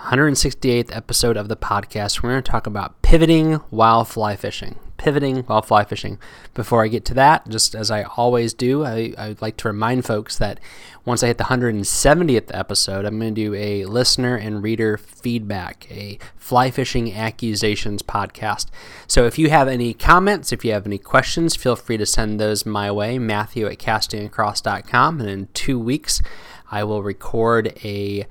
168th 0.00 0.96
episode 0.96 1.36
of 1.36 1.48
the 1.48 1.56
podcast. 1.56 2.22
We're 2.22 2.30
going 2.30 2.42
to 2.42 2.50
talk 2.50 2.66
about 2.66 3.00
pivoting 3.02 3.54
while 3.68 4.04
fly 4.04 4.34
fishing. 4.34 4.76
Pivoting 4.96 5.42
while 5.42 5.62
fly 5.62 5.84
fishing. 5.84 6.18
Before 6.54 6.82
I 6.82 6.88
get 6.88 7.04
to 7.06 7.14
that, 7.14 7.48
just 7.48 7.74
as 7.74 7.90
I 7.90 8.04
always 8.04 8.54
do, 8.54 8.84
I, 8.84 9.12
I'd 9.16 9.42
like 9.42 9.56
to 9.58 9.68
remind 9.68 10.06
folks 10.06 10.38
that 10.38 10.58
once 11.04 11.22
I 11.22 11.28
hit 11.28 11.38
the 11.38 11.44
170th 11.44 12.50
episode, 12.52 13.04
I'm 13.04 13.20
going 13.20 13.34
to 13.34 13.40
do 13.40 13.54
a 13.54 13.84
listener 13.84 14.34
and 14.36 14.62
reader 14.62 14.96
feedback, 14.96 15.86
a 15.90 16.18
fly 16.36 16.70
fishing 16.70 17.14
accusations 17.14 18.02
podcast. 18.02 18.66
So 19.06 19.26
if 19.26 19.38
you 19.38 19.50
have 19.50 19.68
any 19.68 19.92
comments, 19.92 20.50
if 20.50 20.64
you 20.64 20.72
have 20.72 20.86
any 20.86 20.98
questions, 20.98 21.56
feel 21.56 21.76
free 21.76 21.98
to 21.98 22.06
send 22.06 22.40
those 22.40 22.64
my 22.64 22.90
way, 22.90 23.18
Matthew 23.18 23.66
at 23.66 23.78
castingacross.com. 23.78 25.20
And 25.20 25.28
in 25.28 25.48
two 25.52 25.78
weeks, 25.78 26.22
I 26.70 26.84
will 26.84 27.02
record 27.02 27.74
a 27.84 28.26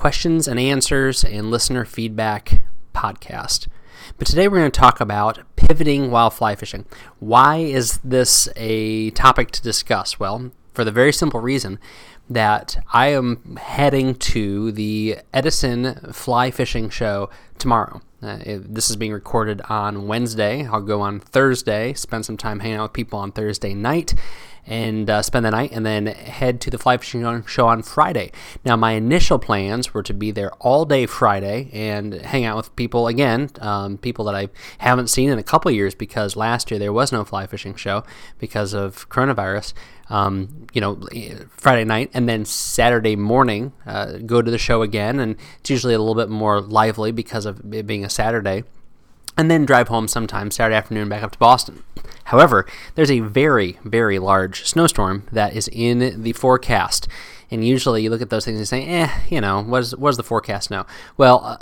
questions 0.00 0.48
and 0.48 0.58
answers 0.58 1.22
and 1.24 1.50
listener 1.50 1.84
feedback 1.84 2.62
podcast. 2.94 3.68
But 4.16 4.26
today 4.26 4.48
we're 4.48 4.60
going 4.60 4.70
to 4.70 4.80
talk 4.80 4.98
about 4.98 5.40
pivoting 5.56 6.10
while 6.10 6.30
fly 6.30 6.54
fishing. 6.54 6.86
Why 7.18 7.58
is 7.58 8.00
this 8.02 8.48
a 8.56 9.10
topic 9.10 9.50
to 9.50 9.60
discuss? 9.60 10.18
Well, 10.18 10.52
for 10.72 10.86
the 10.86 10.90
very 10.90 11.12
simple 11.12 11.40
reason 11.40 11.78
that 12.30 12.82
I 12.92 13.08
am 13.08 13.56
heading 13.56 14.14
to 14.14 14.70
the 14.72 15.18
Edison 15.34 16.12
Fly 16.12 16.52
Fishing 16.52 16.88
Show 16.88 17.28
tomorrow. 17.58 18.00
Uh, 18.22 18.38
it, 18.44 18.74
this 18.74 18.88
is 18.88 18.96
being 18.96 19.12
recorded 19.12 19.60
on 19.68 20.06
Wednesday. 20.06 20.66
I'll 20.66 20.80
go 20.80 21.00
on 21.00 21.20
Thursday, 21.20 21.92
spend 21.94 22.24
some 22.24 22.36
time 22.36 22.60
hanging 22.60 22.76
out 22.76 22.84
with 22.84 22.92
people 22.92 23.18
on 23.18 23.32
Thursday 23.32 23.74
night, 23.74 24.14
and 24.66 25.08
uh, 25.08 25.22
spend 25.22 25.44
the 25.44 25.50
night 25.50 25.72
and 25.72 25.84
then 25.84 26.06
head 26.06 26.60
to 26.60 26.70
the 26.70 26.78
fly 26.78 26.96
fishing 26.98 27.44
show 27.46 27.66
on 27.66 27.82
Friday. 27.82 28.30
Now, 28.64 28.76
my 28.76 28.92
initial 28.92 29.38
plans 29.38 29.92
were 29.92 30.02
to 30.02 30.14
be 30.14 30.30
there 30.30 30.52
all 30.60 30.84
day 30.84 31.06
Friday 31.06 31.70
and 31.72 32.14
hang 32.14 32.44
out 32.44 32.56
with 32.56 32.76
people 32.76 33.08
again, 33.08 33.50
um, 33.60 33.98
people 33.98 34.24
that 34.26 34.34
I 34.34 34.48
haven't 34.78 35.08
seen 35.08 35.30
in 35.30 35.38
a 35.38 35.42
couple 35.42 35.70
years 35.70 35.94
because 35.94 36.36
last 36.36 36.70
year 36.70 36.78
there 36.78 36.92
was 36.92 37.10
no 37.10 37.24
fly 37.24 37.46
fishing 37.46 37.74
show 37.74 38.04
because 38.38 38.74
of 38.74 39.08
coronavirus. 39.08 39.72
Um, 40.10 40.66
you 40.72 40.80
know, 40.80 41.00
Friday 41.56 41.84
night 41.84 42.10
and 42.12 42.28
then 42.28 42.44
Saturday 42.44 43.16
morning, 43.16 43.72
uh, 43.86 44.18
go 44.18 44.42
to 44.42 44.50
the 44.50 44.58
show 44.58 44.82
again, 44.82 45.20
and 45.20 45.36
it's 45.60 45.70
usually 45.70 45.94
a 45.94 45.98
little 45.98 46.14
bit 46.14 46.28
more 46.28 46.60
lively 46.60 47.12
because 47.12 47.46
of 47.46 47.72
it 47.72 47.86
being 47.86 48.04
a 48.04 48.10
Saturday 48.10 48.64
and 49.40 49.50
then 49.50 49.64
drive 49.64 49.88
home 49.88 50.06
sometime 50.06 50.50
Saturday 50.50 50.76
afternoon 50.76 51.08
back 51.08 51.22
up 51.22 51.32
to 51.32 51.38
Boston. 51.38 51.82
However, 52.24 52.66
there's 52.94 53.10
a 53.10 53.20
very, 53.20 53.78
very 53.84 54.18
large 54.18 54.66
snowstorm 54.66 55.26
that 55.32 55.56
is 55.56 55.68
in 55.72 56.22
the 56.22 56.32
forecast. 56.32 57.08
And 57.50 57.66
usually 57.66 58.02
you 58.02 58.10
look 58.10 58.20
at 58.20 58.28
those 58.30 58.44
things 58.44 58.58
and 58.58 58.68
say, 58.68 58.86
eh, 58.86 59.10
you 59.30 59.40
know, 59.40 59.62
what, 59.62 59.90
what 59.92 60.10
does 60.10 60.18
the 60.18 60.22
forecast 60.22 60.70
now? 60.70 60.86
Well, 61.16 61.42
uh, 61.42 61.56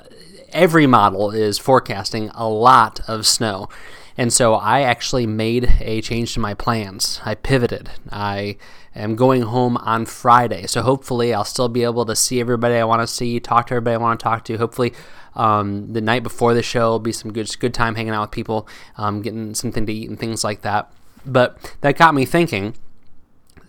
every 0.53 0.87
model 0.87 1.31
is 1.31 1.57
forecasting 1.57 2.31
a 2.35 2.49
lot 2.49 3.01
of 3.09 3.27
snow. 3.27 3.69
And 4.19 4.33
so 4.33 4.55
I 4.55 4.81
actually 4.81 5.29
made 5.29 5.77
a 5.81 6.03
change 6.03 6.35
to 6.35 6.41
my 6.41 6.53
plans. 6.53 7.21
I 7.25 7.37
pivoted. 7.37 7.91
I 8.11 8.57
am 8.95 9.15
going 9.15 9.43
home 9.43 9.77
on 9.77 10.07
Friday. 10.07 10.67
So 10.67 10.83
hopefully 10.83 11.33
I'll 11.33 11.45
still 11.45 11.69
be 11.69 11.85
able 11.85 12.05
to 12.05 12.17
see 12.17 12.41
everybody 12.41 12.75
I 12.75 12.85
want 12.85 13.01
to 13.01 13.07
see, 13.07 13.39
talk 13.39 13.69
to 13.69 13.75
everybody 13.75 13.95
I 13.95 13.99
want 13.99 14.19
to 14.19 14.25
talk 14.25 14.45
to. 14.47 14.57
Hopefully 14.57 14.93
um, 15.37 15.93
the 15.93 16.01
night 16.01 16.25
before 16.25 16.53
the 16.53 16.65
show 16.65 16.91
will 16.91 16.99
be 16.99 17.13
some 17.13 17.33
good 17.33 17.49
good 17.61 17.73
time 17.73 17.95
hanging 17.95 18.13
out 18.13 18.23
with 18.23 18.31
people, 18.33 18.69
um, 18.97 19.23
getting 19.23 19.55
something 19.55 19.87
to 19.87 19.93
eat 19.93 20.11
and 20.11 20.19
things 20.19 20.43
like 20.43 20.63
that. 20.63 20.93
But 21.25 21.77
that 21.83 21.97
got 21.97 22.13
me 22.13 22.25
thinking. 22.25 22.75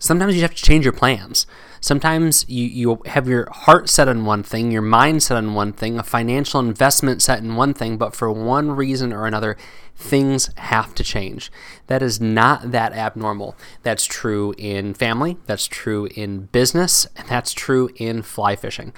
Sometimes 0.00 0.34
you 0.34 0.40
have 0.42 0.54
to 0.54 0.62
change 0.62 0.84
your 0.84 0.94
plans. 0.94 1.46
Sometimes 1.80 2.44
you, 2.48 2.64
you 2.64 3.02
have 3.04 3.28
your 3.28 3.48
heart 3.50 3.88
set 3.90 4.08
on 4.08 4.24
one 4.24 4.42
thing, 4.42 4.72
your 4.72 4.82
mind 4.82 5.22
set 5.22 5.36
on 5.36 5.54
one 5.54 5.74
thing, 5.74 5.98
a 5.98 6.02
financial 6.02 6.58
investment 6.58 7.20
set 7.20 7.40
in 7.40 7.54
one 7.54 7.74
thing, 7.74 7.98
but 7.98 8.16
for 8.16 8.32
one 8.32 8.70
reason 8.70 9.12
or 9.12 9.26
another, 9.26 9.58
things 9.94 10.50
have 10.56 10.94
to 10.94 11.04
change. 11.04 11.52
That 11.86 12.02
is 12.02 12.18
not 12.18 12.72
that 12.72 12.94
abnormal. 12.94 13.56
That's 13.82 14.06
true 14.06 14.54
in 14.56 14.94
family, 14.94 15.36
that's 15.44 15.66
true 15.66 16.08
in 16.16 16.46
business, 16.46 17.06
and 17.14 17.28
that's 17.28 17.52
true 17.52 17.90
in 17.96 18.22
fly 18.22 18.56
fishing. 18.56 18.94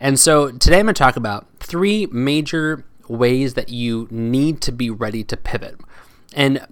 And 0.00 0.18
so 0.18 0.50
today 0.50 0.80
I'm 0.80 0.86
going 0.86 0.94
to 0.94 0.98
talk 0.98 1.16
about 1.16 1.46
three 1.60 2.06
major 2.06 2.84
ways 3.06 3.54
that 3.54 3.68
you 3.68 4.08
need 4.10 4.60
to 4.62 4.72
be 4.72 4.90
ready 4.90 5.22
to 5.22 5.36
pivot. 5.36 5.76
And 6.34 6.66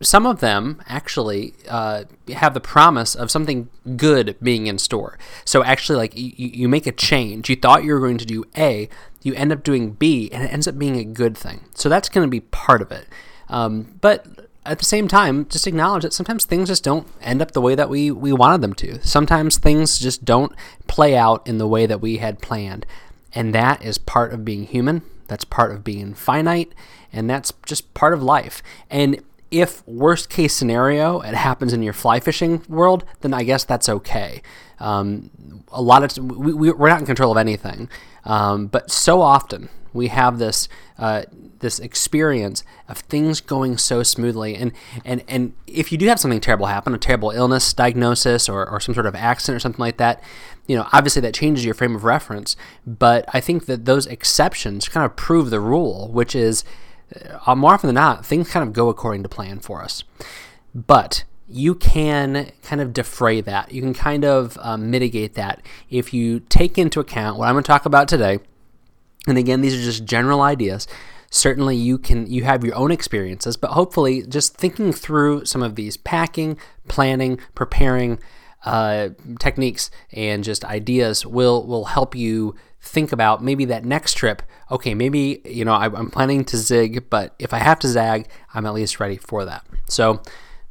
some 0.00 0.26
of 0.26 0.40
them 0.40 0.82
actually 0.86 1.54
uh, 1.68 2.04
have 2.34 2.54
the 2.54 2.60
promise 2.60 3.14
of 3.14 3.30
something 3.30 3.68
good 3.96 4.36
being 4.42 4.66
in 4.66 4.78
store. 4.78 5.18
So 5.44 5.62
actually, 5.62 5.96
like 5.96 6.16
you, 6.16 6.32
you 6.36 6.68
make 6.68 6.86
a 6.86 6.92
change. 6.92 7.48
You 7.48 7.56
thought 7.56 7.84
you 7.84 7.92
were 7.92 8.00
going 8.00 8.18
to 8.18 8.26
do 8.26 8.44
A, 8.56 8.88
you 9.22 9.34
end 9.34 9.52
up 9.52 9.62
doing 9.62 9.92
B, 9.92 10.28
and 10.32 10.42
it 10.42 10.52
ends 10.52 10.68
up 10.68 10.78
being 10.78 10.96
a 10.96 11.04
good 11.04 11.36
thing. 11.38 11.64
So 11.74 11.88
that's 11.88 12.08
going 12.08 12.26
to 12.26 12.30
be 12.30 12.40
part 12.40 12.82
of 12.82 12.92
it. 12.92 13.06
Um, 13.48 13.96
but 14.00 14.26
at 14.66 14.78
the 14.78 14.84
same 14.84 15.08
time, 15.08 15.46
just 15.48 15.66
acknowledge 15.66 16.02
that 16.02 16.12
sometimes 16.12 16.44
things 16.44 16.68
just 16.68 16.82
don't 16.82 17.06
end 17.20 17.42
up 17.42 17.52
the 17.52 17.60
way 17.60 17.74
that 17.74 17.88
we, 17.88 18.10
we 18.10 18.32
wanted 18.32 18.62
them 18.62 18.74
to. 18.74 19.00
Sometimes 19.06 19.58
things 19.58 19.98
just 19.98 20.24
don't 20.24 20.52
play 20.86 21.16
out 21.16 21.46
in 21.46 21.58
the 21.58 21.68
way 21.68 21.86
that 21.86 22.00
we 22.00 22.16
had 22.16 22.40
planned. 22.40 22.86
And 23.34 23.54
that 23.54 23.84
is 23.84 23.98
part 23.98 24.32
of 24.32 24.44
being 24.44 24.64
human. 24.64 25.02
That's 25.28 25.44
part 25.44 25.72
of 25.72 25.84
being 25.84 26.14
finite. 26.14 26.72
And 27.12 27.28
that's 27.28 27.52
just 27.66 27.92
part 27.94 28.14
of 28.14 28.22
life. 28.22 28.62
And 28.90 29.22
if 29.50 29.86
worst 29.86 30.28
case 30.30 30.54
scenario 30.54 31.20
it 31.20 31.34
happens 31.34 31.72
in 31.72 31.82
your 31.82 31.92
fly 31.92 32.20
fishing 32.20 32.62
world, 32.68 33.04
then 33.20 33.32
I 33.34 33.44
guess 33.44 33.64
that's 33.64 33.88
okay. 33.88 34.42
Um, 34.80 35.30
a 35.70 35.80
lot 35.80 36.02
of 36.02 36.18
we, 36.18 36.72
we're 36.72 36.88
not 36.88 37.00
in 37.00 37.06
control 37.06 37.32
of 37.32 37.38
anything, 37.38 37.88
um, 38.24 38.66
but 38.66 38.90
so 38.90 39.20
often 39.20 39.68
We 39.94 40.08
have 40.08 40.38
this 40.38 40.68
uh, 40.98 41.22
this 41.60 41.78
experience 41.78 42.64
of 42.88 42.98
things 42.98 43.40
going 43.40 43.78
so 43.78 44.02
smoothly, 44.02 44.56
and 44.56 44.72
and 45.04 45.22
and 45.28 45.54
if 45.68 45.92
you 45.92 45.96
do 45.96 46.06
have 46.08 46.18
something 46.18 46.40
terrible 46.40 46.66
happen, 46.66 46.94
a 46.94 46.98
terrible 46.98 47.30
illness 47.30 47.72
diagnosis, 47.72 48.48
or 48.48 48.68
or 48.68 48.80
some 48.80 48.92
sort 48.94 49.06
of 49.06 49.14
accident 49.14 49.56
or 49.56 49.60
something 49.60 49.80
like 49.80 49.96
that, 49.98 50.20
you 50.66 50.76
know, 50.76 50.88
obviously 50.92 51.22
that 51.22 51.32
changes 51.32 51.64
your 51.64 51.74
frame 51.74 51.94
of 51.94 52.02
reference. 52.02 52.56
But 52.84 53.24
I 53.32 53.40
think 53.40 53.66
that 53.66 53.84
those 53.84 54.06
exceptions 54.06 54.88
kind 54.88 55.06
of 55.06 55.14
prove 55.14 55.50
the 55.50 55.60
rule, 55.60 56.10
which 56.10 56.34
is 56.34 56.64
uh, 57.46 57.54
more 57.54 57.74
often 57.74 57.88
than 57.88 57.94
not, 57.94 58.24
things 58.24 58.50
kind 58.50 58.66
of 58.66 58.72
go 58.72 58.88
according 58.88 59.22
to 59.22 59.28
plan 59.28 59.60
for 59.60 59.82
us. 59.82 60.04
But 60.74 61.24
you 61.48 61.74
can 61.74 62.50
kind 62.62 62.80
of 62.80 62.92
defray 62.92 63.40
that. 63.42 63.72
You 63.72 63.82
can 63.82 63.94
kind 63.94 64.24
of 64.24 64.58
um, 64.60 64.90
mitigate 64.90 65.34
that 65.34 65.62
if 65.90 66.14
you 66.14 66.40
take 66.40 66.78
into 66.78 67.00
account 67.00 67.38
what 67.38 67.48
I'm 67.48 67.54
going 67.54 67.64
to 67.64 67.68
talk 67.68 67.86
about 67.86 68.08
today. 68.08 68.38
And 69.26 69.38
again, 69.38 69.60
these 69.60 69.74
are 69.74 69.82
just 69.82 70.04
general 70.04 70.40
ideas. 70.40 70.86
Certainly, 71.30 71.76
you 71.76 71.98
can 71.98 72.30
you 72.30 72.44
have 72.44 72.64
your 72.64 72.76
own 72.76 72.92
experiences, 72.92 73.56
but 73.56 73.72
hopefully, 73.72 74.22
just 74.22 74.56
thinking 74.56 74.92
through 74.92 75.44
some 75.46 75.62
of 75.62 75.74
these 75.74 75.96
packing, 75.96 76.56
planning, 76.86 77.40
preparing 77.54 78.20
uh, 78.64 79.10
techniques 79.38 79.90
and 80.12 80.44
just 80.44 80.64
ideas 80.64 81.24
will 81.26 81.66
will 81.66 81.86
help 81.86 82.14
you 82.14 82.54
think 82.80 83.12
about 83.12 83.42
maybe 83.42 83.64
that 83.66 83.84
next 83.84 84.14
trip. 84.14 84.42
Okay, 84.70 84.94
maybe 84.94 85.40
you 85.44 85.64
know 85.64 85.74
I, 85.74 85.86
I'm 85.86 86.10
planning 86.10 86.44
to 86.46 86.56
zig, 86.56 87.08
but 87.10 87.34
if 87.38 87.52
I 87.52 87.58
have 87.58 87.78
to 87.80 87.88
zag, 87.88 88.28
I'm 88.52 88.66
at 88.66 88.74
least 88.74 89.00
ready 89.00 89.16
for 89.16 89.44
that. 89.44 89.64
So 89.88 90.22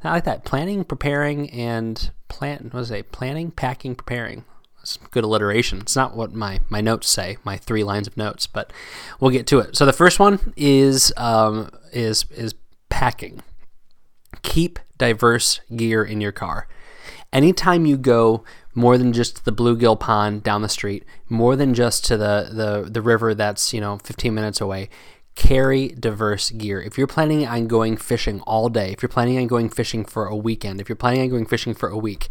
I 0.02 0.10
like 0.10 0.24
that. 0.24 0.44
Planning, 0.44 0.84
preparing, 0.84 1.50
and 1.50 2.10
plan. 2.28 2.68
What 2.72 2.80
is 2.80 2.90
it? 2.90 3.10
Planning, 3.10 3.50
packing, 3.50 3.94
preparing. 3.94 4.44
That's 4.76 4.98
good 5.10 5.24
alliteration. 5.24 5.80
It's 5.80 5.96
not 5.96 6.14
what 6.14 6.34
my, 6.34 6.60
my 6.68 6.82
notes 6.82 7.08
say, 7.08 7.38
my 7.42 7.56
three 7.56 7.82
lines 7.82 8.06
of 8.06 8.18
notes, 8.18 8.46
but 8.46 8.70
we'll 9.18 9.30
get 9.30 9.46
to 9.46 9.60
it. 9.60 9.76
So 9.76 9.86
the 9.86 9.94
first 9.94 10.18
one 10.18 10.52
is 10.56 11.10
um, 11.16 11.70
is 11.92 12.26
is 12.30 12.54
packing. 12.90 13.42
Keep 14.42 14.78
diverse 14.98 15.60
gear 15.74 16.04
in 16.04 16.20
your 16.20 16.32
car. 16.32 16.68
Anytime 17.34 17.84
you 17.84 17.96
go 17.96 18.44
more 18.74 18.96
than 18.96 19.12
just 19.12 19.44
the 19.44 19.52
bluegill 19.52 19.98
pond 19.98 20.44
down 20.44 20.62
the 20.62 20.68
street, 20.68 21.04
more 21.28 21.56
than 21.56 21.74
just 21.74 22.04
to 22.06 22.16
the, 22.16 22.48
the, 22.52 22.88
the 22.88 23.02
river 23.02 23.34
that's, 23.34 23.74
you 23.74 23.80
know, 23.80 23.98
15 23.98 24.32
minutes 24.32 24.60
away, 24.60 24.88
carry 25.34 25.88
diverse 25.88 26.50
gear. 26.50 26.80
If 26.80 26.96
you're 26.96 27.08
planning 27.08 27.44
on 27.44 27.66
going 27.66 27.96
fishing 27.96 28.40
all 28.42 28.68
day, 28.68 28.92
if 28.92 29.02
you're 29.02 29.08
planning 29.08 29.36
on 29.38 29.48
going 29.48 29.68
fishing 29.68 30.04
for 30.04 30.26
a 30.26 30.36
weekend, 30.36 30.80
if 30.80 30.88
you're 30.88 30.96
planning 30.96 31.22
on 31.22 31.28
going 31.28 31.46
fishing 31.46 31.74
for 31.74 31.88
a 31.88 31.98
week, 31.98 32.28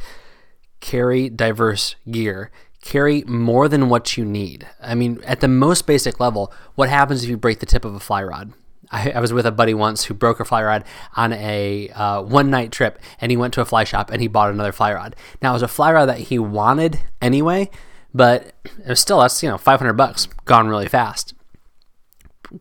carry 0.79 1.29
diverse 1.29 1.95
gear. 2.09 2.49
Carry 2.81 3.23
more 3.23 3.67
than 3.67 3.89
what 3.89 4.17
you 4.17 4.25
need. 4.25 4.67
I 4.81 4.95
mean, 4.95 5.21
at 5.25 5.39
the 5.41 5.47
most 5.47 5.85
basic 5.85 6.19
level, 6.19 6.51
what 6.75 6.89
happens 6.89 7.23
if 7.23 7.29
you 7.29 7.37
break 7.37 7.59
the 7.59 7.65
tip 7.65 7.85
of 7.85 7.93
a 7.93 7.99
fly 7.99 8.23
rod? 8.23 8.53
I, 8.91 9.11
I 9.11 9.19
was 9.19 9.33
with 9.33 9.45
a 9.45 9.51
buddy 9.51 9.73
once 9.73 10.05
who 10.05 10.13
broke 10.13 10.39
a 10.39 10.45
fly 10.45 10.63
rod 10.63 10.83
on 11.15 11.33
a 11.33 11.89
uh, 11.89 12.21
one 12.21 12.49
night 12.49 12.71
trip, 12.71 12.99
and 13.19 13.31
he 13.31 13.37
went 13.37 13.53
to 13.55 13.61
a 13.61 13.65
fly 13.65 13.83
shop 13.83 14.11
and 14.11 14.21
he 14.21 14.27
bought 14.27 14.51
another 14.51 14.71
fly 14.71 14.93
rod. 14.93 15.15
Now 15.41 15.51
it 15.51 15.53
was 15.53 15.63
a 15.63 15.67
fly 15.67 15.91
rod 15.91 16.05
that 16.07 16.19
he 16.19 16.39
wanted 16.39 16.99
anyway, 17.21 17.69
but 18.13 18.53
it 18.65 18.89
was 18.89 18.99
still 18.99 19.19
that's 19.19 19.41
you 19.41 19.49
know 19.49 19.57
500 19.57 19.93
bucks 19.93 20.27
gone 20.45 20.67
really 20.67 20.87
fast 20.87 21.33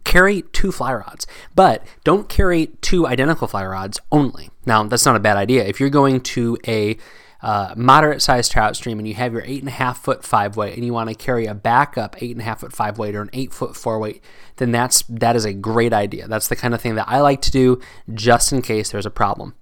carry 0.04 0.42
two 0.52 0.72
fly 0.72 0.92
rods, 0.92 1.26
but 1.54 1.84
don't 2.04 2.28
carry 2.28 2.68
two 2.80 3.06
identical 3.06 3.46
fly 3.46 3.64
rods 3.64 4.00
only. 4.10 4.50
Now, 4.64 4.82
that's 4.84 5.06
not 5.06 5.16
a 5.16 5.20
bad 5.20 5.36
idea. 5.36 5.64
If 5.64 5.80
you're 5.80 5.90
going 5.90 6.20
to 6.20 6.58
a 6.66 6.96
uh, 7.42 7.74
moderate 7.76 8.22
sized 8.22 8.52
trout 8.52 8.76
stream 8.76 8.98
and 8.98 9.08
you 9.08 9.14
have 9.14 9.32
your 9.32 9.42
eight 9.42 9.60
and 9.60 9.68
a 9.68 9.72
half 9.72 9.98
foot 9.98 10.24
five 10.24 10.56
weight 10.56 10.76
and 10.76 10.84
you 10.84 10.92
want 10.92 11.08
to 11.08 11.14
carry 11.14 11.46
a 11.46 11.54
backup 11.54 12.22
eight 12.22 12.30
and 12.30 12.40
a 12.40 12.44
half 12.44 12.60
foot 12.60 12.72
five 12.72 12.98
weight 12.98 13.16
or 13.16 13.22
an 13.22 13.30
eight 13.32 13.52
foot 13.52 13.76
four 13.76 13.98
weight, 13.98 14.22
then 14.56 14.70
that's 14.70 15.02
that 15.08 15.34
is 15.34 15.44
a 15.44 15.52
great 15.52 15.92
idea. 15.92 16.28
That's 16.28 16.48
the 16.48 16.56
kind 16.56 16.72
of 16.72 16.80
thing 16.80 16.94
that 16.94 17.08
I 17.08 17.20
like 17.20 17.42
to 17.42 17.50
do 17.50 17.80
just 18.14 18.52
in 18.52 18.62
case 18.62 18.90
there's 18.90 19.06
a 19.06 19.10
problem. 19.10 19.54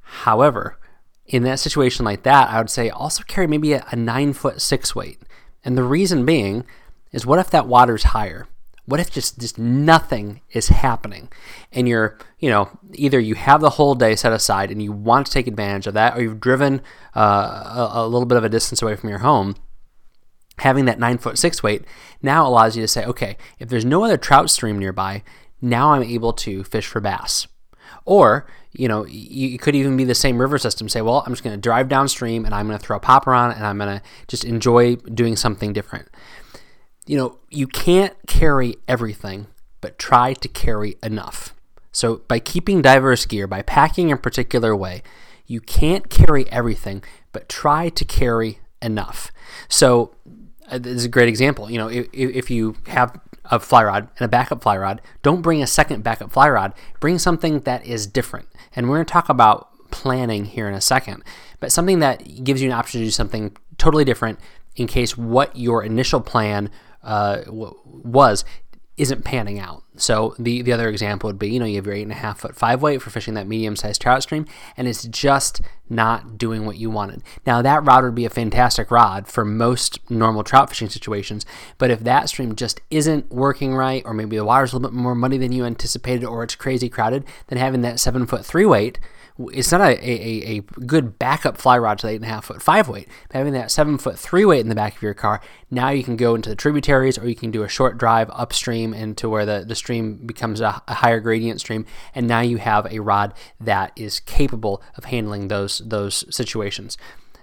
However, 0.00 0.78
in 1.26 1.42
that 1.42 1.58
situation 1.58 2.04
like 2.04 2.22
that, 2.22 2.48
I 2.48 2.58
would 2.58 2.70
say 2.70 2.88
also 2.88 3.24
carry 3.24 3.48
maybe 3.48 3.72
a, 3.72 3.84
a 3.90 3.96
nine 3.96 4.32
foot 4.32 4.62
six 4.62 4.94
weight. 4.94 5.20
And 5.64 5.76
the 5.76 5.82
reason 5.82 6.24
being 6.24 6.64
is 7.10 7.26
what 7.26 7.40
if 7.40 7.50
that 7.50 7.66
water's 7.66 8.04
higher? 8.04 8.46
What 8.86 9.00
if 9.00 9.10
just 9.10 9.38
just 9.38 9.58
nothing 9.58 10.40
is 10.52 10.68
happening, 10.68 11.28
and 11.72 11.88
you're 11.88 12.18
you 12.38 12.48
know 12.48 12.70
either 12.94 13.18
you 13.18 13.34
have 13.34 13.60
the 13.60 13.70
whole 13.70 13.94
day 13.94 14.14
set 14.14 14.32
aside 14.32 14.70
and 14.70 14.80
you 14.80 14.92
want 14.92 15.26
to 15.26 15.32
take 15.32 15.48
advantage 15.48 15.86
of 15.86 15.94
that, 15.94 16.16
or 16.16 16.22
you've 16.22 16.40
driven 16.40 16.80
uh, 17.14 17.90
a, 17.92 18.00
a 18.00 18.06
little 18.06 18.26
bit 18.26 18.38
of 18.38 18.44
a 18.44 18.48
distance 18.48 18.82
away 18.82 18.94
from 18.96 19.10
your 19.10 19.18
home. 19.18 19.56
Having 20.58 20.86
that 20.86 20.98
nine 20.98 21.18
foot 21.18 21.36
six 21.36 21.62
weight 21.62 21.84
now 22.22 22.46
allows 22.46 22.76
you 22.76 22.82
to 22.82 22.88
say, 22.88 23.04
okay, 23.04 23.36
if 23.58 23.68
there's 23.68 23.84
no 23.84 24.04
other 24.04 24.16
trout 24.16 24.48
stream 24.50 24.78
nearby, 24.78 25.22
now 25.60 25.92
I'm 25.92 26.02
able 26.02 26.32
to 26.32 26.64
fish 26.64 26.86
for 26.86 27.00
bass. 27.00 27.46
Or, 28.04 28.46
you 28.72 28.88
know, 28.88 29.04
you 29.06 29.58
could 29.58 29.74
even 29.74 29.96
be 29.96 30.04
the 30.04 30.14
same 30.14 30.40
river 30.40 30.58
system. 30.58 30.88
Say, 30.88 31.02
well, 31.02 31.22
I'm 31.26 31.32
just 31.32 31.42
going 31.42 31.56
to 31.56 31.60
drive 31.60 31.88
downstream 31.88 32.44
and 32.44 32.54
I'm 32.54 32.66
going 32.66 32.78
to 32.78 32.84
throw 32.84 32.96
a 32.96 33.00
popper 33.00 33.34
on 33.34 33.52
and 33.52 33.66
I'm 33.66 33.78
going 33.78 33.98
to 33.98 34.04
just 34.28 34.44
enjoy 34.44 34.96
doing 34.96 35.36
something 35.36 35.72
different 35.72 36.08
you 37.06 37.16
know, 37.16 37.38
you 37.50 37.66
can't 37.66 38.14
carry 38.26 38.76
everything, 38.86 39.46
but 39.80 39.98
try 39.98 40.34
to 40.34 40.48
carry 40.48 40.96
enough. 41.02 41.54
So, 41.92 42.22
by 42.28 42.40
keeping 42.40 42.82
diverse 42.82 43.24
gear, 43.24 43.46
by 43.46 43.62
packing 43.62 44.10
in 44.10 44.14
a 44.14 44.18
particular 44.18 44.76
way, 44.76 45.02
you 45.46 45.60
can't 45.60 46.10
carry 46.10 46.50
everything, 46.50 47.02
but 47.32 47.48
try 47.48 47.88
to 47.88 48.04
carry 48.04 48.58
enough. 48.82 49.32
So, 49.68 50.14
uh, 50.68 50.78
this 50.78 50.92
is 50.92 51.04
a 51.04 51.08
great 51.08 51.28
example. 51.28 51.70
You 51.70 51.78
know, 51.78 51.88
if, 51.88 52.08
if 52.12 52.50
you 52.50 52.76
have 52.88 53.18
a 53.44 53.60
fly 53.60 53.84
rod 53.84 54.08
and 54.18 54.24
a 54.24 54.28
backup 54.28 54.62
fly 54.62 54.76
rod, 54.76 55.00
don't 55.22 55.42
bring 55.42 55.62
a 55.62 55.66
second 55.66 56.02
backup 56.02 56.32
fly 56.32 56.48
rod. 56.48 56.74
Bring 57.00 57.18
something 57.18 57.60
that 57.60 57.86
is 57.86 58.06
different. 58.06 58.48
And 58.74 58.88
we're 58.88 58.96
going 58.96 59.06
to 59.06 59.12
talk 59.12 59.28
about 59.28 59.70
planning 59.90 60.44
here 60.44 60.68
in 60.68 60.74
a 60.74 60.80
second, 60.80 61.22
but 61.60 61.72
something 61.72 62.00
that 62.00 62.44
gives 62.44 62.60
you 62.60 62.68
an 62.68 62.76
option 62.76 63.00
to 63.00 63.06
do 63.06 63.10
something 63.10 63.56
totally 63.78 64.04
different 64.04 64.40
in 64.74 64.86
case 64.86 65.16
what 65.16 65.56
your 65.56 65.82
initial 65.82 66.20
plan 66.20 66.70
uh, 67.06 67.42
was 67.46 68.44
isn't 68.96 69.24
panning 69.24 69.58
out. 69.58 69.82
So 69.96 70.34
the 70.38 70.62
the 70.62 70.72
other 70.72 70.88
example 70.88 71.28
would 71.28 71.38
be, 71.38 71.50
you 71.50 71.58
know, 71.58 71.66
you 71.66 71.76
have 71.76 71.86
your 71.86 71.94
eight 71.94 72.02
and 72.02 72.12
a 72.12 72.16
half 72.16 72.40
foot 72.40 72.56
five 72.56 72.82
weight 72.82 73.02
for 73.02 73.10
fishing 73.10 73.34
that 73.34 73.46
medium 73.46 73.76
sized 73.76 74.00
trout 74.00 74.22
stream, 74.22 74.46
and 74.76 74.88
it's 74.88 75.04
just 75.04 75.60
not 75.88 76.38
doing 76.38 76.66
what 76.66 76.76
you 76.78 76.90
wanted. 76.90 77.22
Now 77.46 77.62
that 77.62 77.84
rod 77.84 78.04
would 78.04 78.14
be 78.14 78.24
a 78.24 78.30
fantastic 78.30 78.90
rod 78.90 79.28
for 79.28 79.44
most 79.44 79.98
normal 80.10 80.44
trout 80.44 80.70
fishing 80.70 80.88
situations, 80.88 81.44
but 81.78 81.90
if 81.90 82.00
that 82.00 82.28
stream 82.28 82.56
just 82.56 82.80
isn't 82.90 83.30
working 83.30 83.74
right, 83.74 84.02
or 84.04 84.14
maybe 84.14 84.36
the 84.36 84.44
water's 84.44 84.72
a 84.72 84.76
little 84.76 84.90
bit 84.90 84.96
more 84.96 85.14
muddy 85.14 85.38
than 85.38 85.52
you 85.52 85.64
anticipated, 85.64 86.24
or 86.24 86.42
it's 86.42 86.54
crazy 86.54 86.88
crowded, 86.88 87.24
then 87.48 87.58
having 87.58 87.82
that 87.82 88.00
seven 88.00 88.26
foot 88.26 88.44
three 88.44 88.66
weight 88.66 88.98
it's 89.38 89.70
not 89.70 89.80
a, 89.80 89.94
a, 90.02 90.56
a 90.56 90.60
good 90.60 91.18
backup 91.18 91.58
fly 91.58 91.76
rod 91.76 91.98
to 91.98 92.06
the 92.06 92.12
eight 92.12 92.16
and 92.16 92.24
a 92.24 92.28
half 92.28 92.46
foot 92.46 92.62
five 92.62 92.88
weight. 92.88 93.08
But 93.28 93.38
having 93.38 93.52
that 93.52 93.70
seven 93.70 93.98
foot 93.98 94.18
three 94.18 94.44
weight 94.44 94.60
in 94.60 94.68
the 94.68 94.74
back 94.74 94.96
of 94.96 95.02
your 95.02 95.14
car, 95.14 95.40
now 95.70 95.90
you 95.90 96.02
can 96.02 96.16
go 96.16 96.34
into 96.34 96.48
the 96.48 96.56
tributaries 96.56 97.18
or 97.18 97.28
you 97.28 97.34
can 97.34 97.50
do 97.50 97.62
a 97.62 97.68
short 97.68 97.98
drive 97.98 98.30
upstream 98.32 98.94
into 98.94 99.28
where 99.28 99.44
the, 99.44 99.64
the 99.66 99.74
stream 99.74 100.26
becomes 100.26 100.60
a, 100.60 100.82
a 100.88 100.94
higher 100.94 101.20
gradient 101.20 101.60
stream. 101.60 101.84
And 102.14 102.26
now 102.26 102.40
you 102.40 102.56
have 102.58 102.86
a 102.86 103.00
rod 103.00 103.34
that 103.60 103.92
is 103.96 104.20
capable 104.20 104.82
of 104.96 105.04
handling 105.04 105.48
those 105.48 105.78
those 105.84 106.24
situations. 106.34 106.96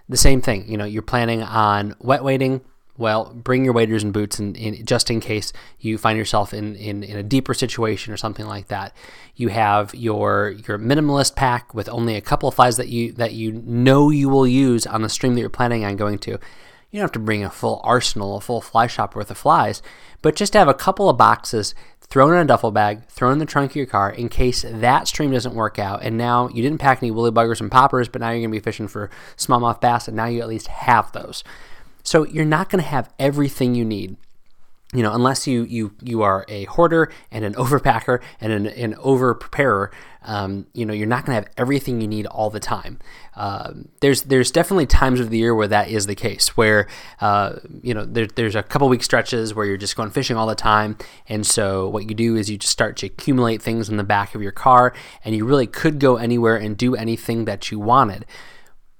The 0.09 0.17
same 0.17 0.41
thing, 0.41 0.69
you 0.69 0.77
know, 0.77 0.85
you're 0.85 1.01
planning 1.01 1.41
on 1.43 1.95
wet 1.99 2.23
wading 2.23 2.61
well, 2.97 3.33
bring 3.33 3.65
your 3.65 3.73
waders 3.73 4.03
and 4.03 4.13
boots 4.13 4.39
in, 4.39 4.55
in, 4.55 4.85
just 4.85 5.09
in 5.09 5.19
case 5.19 5.51
you 5.79 5.97
find 5.97 6.17
yourself 6.17 6.53
in, 6.53 6.75
in, 6.75 7.03
in 7.03 7.17
a 7.17 7.23
deeper 7.23 7.53
situation 7.53 8.13
or 8.13 8.17
something 8.17 8.45
like 8.45 8.67
that. 8.67 8.95
You 9.35 9.47
have 9.47 9.95
your 9.95 10.51
your 10.67 10.77
minimalist 10.77 11.35
pack 11.35 11.73
with 11.73 11.89
only 11.89 12.15
a 12.15 12.21
couple 12.21 12.47
of 12.47 12.55
flies 12.55 12.77
that 12.77 12.89
you 12.89 13.11
that 13.13 13.33
you 13.33 13.51
know 13.51 14.11
you 14.11 14.29
will 14.29 14.45
use 14.45 14.85
on 14.85 15.01
the 15.01 15.09
stream 15.09 15.33
that 15.33 15.41
you're 15.41 15.49
planning 15.49 15.83
on 15.83 15.95
going 15.95 16.19
to. 16.19 16.31
You 16.31 16.99
don't 16.99 17.05
have 17.05 17.11
to 17.13 17.19
bring 17.19 17.43
a 17.43 17.49
full 17.49 17.81
arsenal, 17.83 18.37
a 18.37 18.41
full 18.41 18.61
fly 18.61 18.85
shop 18.85 19.15
worth 19.15 19.31
of 19.31 19.37
flies, 19.39 19.81
but 20.21 20.35
just 20.35 20.53
have 20.53 20.67
a 20.67 20.75
couple 20.75 21.09
of 21.09 21.17
boxes 21.17 21.73
thrown 22.01 22.33
in 22.33 22.39
a 22.41 22.45
duffel 22.45 22.69
bag, 22.69 23.07
thrown 23.07 23.33
in 23.33 23.39
the 23.39 23.45
trunk 23.47 23.71
of 23.71 23.75
your 23.75 23.87
car 23.87 24.11
in 24.11 24.29
case 24.29 24.63
that 24.69 25.07
stream 25.07 25.31
doesn't 25.31 25.55
work 25.55 25.79
out. 25.79 26.03
And 26.03 26.15
now 26.15 26.49
you 26.49 26.61
didn't 26.61 26.77
pack 26.77 27.01
any 27.01 27.09
woolly 27.09 27.31
buggers 27.31 27.59
and 27.59 27.71
poppers, 27.71 28.07
but 28.07 28.21
now 28.21 28.29
you're 28.29 28.41
going 28.41 28.51
to 28.51 28.55
be 28.55 28.59
fishing 28.59 28.87
for 28.87 29.09
smallmouth 29.35 29.81
bass, 29.81 30.07
and 30.07 30.15
now 30.15 30.27
you 30.27 30.41
at 30.41 30.47
least 30.47 30.67
have 30.67 31.11
those. 31.13 31.43
So 32.03 32.25
you're 32.25 32.45
not 32.45 32.69
going 32.69 32.83
to 32.83 32.89
have 32.89 33.09
everything 33.17 33.75
you 33.75 33.85
need. 33.85 34.17
You 34.93 35.01
know, 35.01 35.13
unless 35.13 35.47
you 35.47 35.63
you 35.63 35.95
you 36.03 36.21
are 36.21 36.45
a 36.47 36.65
hoarder 36.65 37.11
and 37.31 37.43
an 37.43 37.53
overpacker 37.55 38.21
and 38.39 38.53
an, 38.53 38.67
an 38.67 38.93
over 38.99 39.33
preparer, 39.33 39.91
um, 40.21 40.67
you 40.73 40.85
know, 40.85 40.93
you're 40.93 41.07
not 41.07 41.25
going 41.25 41.35
to 41.35 41.43
have 41.43 41.53
everything 41.57 41.99
you 41.99 42.07
need 42.07 42.27
all 42.27 42.51
the 42.51 42.59
time. 42.59 42.99
Uh, 43.35 43.73
there's 44.01 44.23
there's 44.23 44.51
definitely 44.51 44.85
times 44.85 45.19
of 45.19 45.31
the 45.31 45.37
year 45.37 45.55
where 45.55 45.67
that 45.67 45.89
is 45.89 46.05
the 46.05 46.13
case, 46.13 46.55
where 46.55 46.87
uh, 47.21 47.55
you 47.81 47.95
know 47.95 48.05
there, 48.05 48.27
there's 48.27 48.55
a 48.55 48.61
couple 48.61 48.87
week 48.87 49.03
stretches 49.03 49.55
where 49.55 49.65
you're 49.65 49.77
just 49.77 49.95
going 49.95 50.11
fishing 50.11 50.37
all 50.37 50.45
the 50.45 50.53
time, 50.53 50.95
and 51.27 51.43
so 51.45 51.89
what 51.89 52.07
you 52.07 52.13
do 52.13 52.35
is 52.35 52.49
you 52.49 52.59
just 52.59 52.71
start 52.71 52.95
to 52.97 53.07
accumulate 53.07 53.63
things 53.63 53.89
in 53.89 53.97
the 53.97 54.03
back 54.03 54.35
of 54.35 54.43
your 54.43 54.51
car, 54.51 54.93
and 55.25 55.35
you 55.35 55.43
really 55.43 55.67
could 55.67 55.99
go 55.99 56.17
anywhere 56.17 56.55
and 56.55 56.77
do 56.77 56.95
anything 56.95 57.45
that 57.45 57.71
you 57.71 57.79
wanted. 57.79 58.25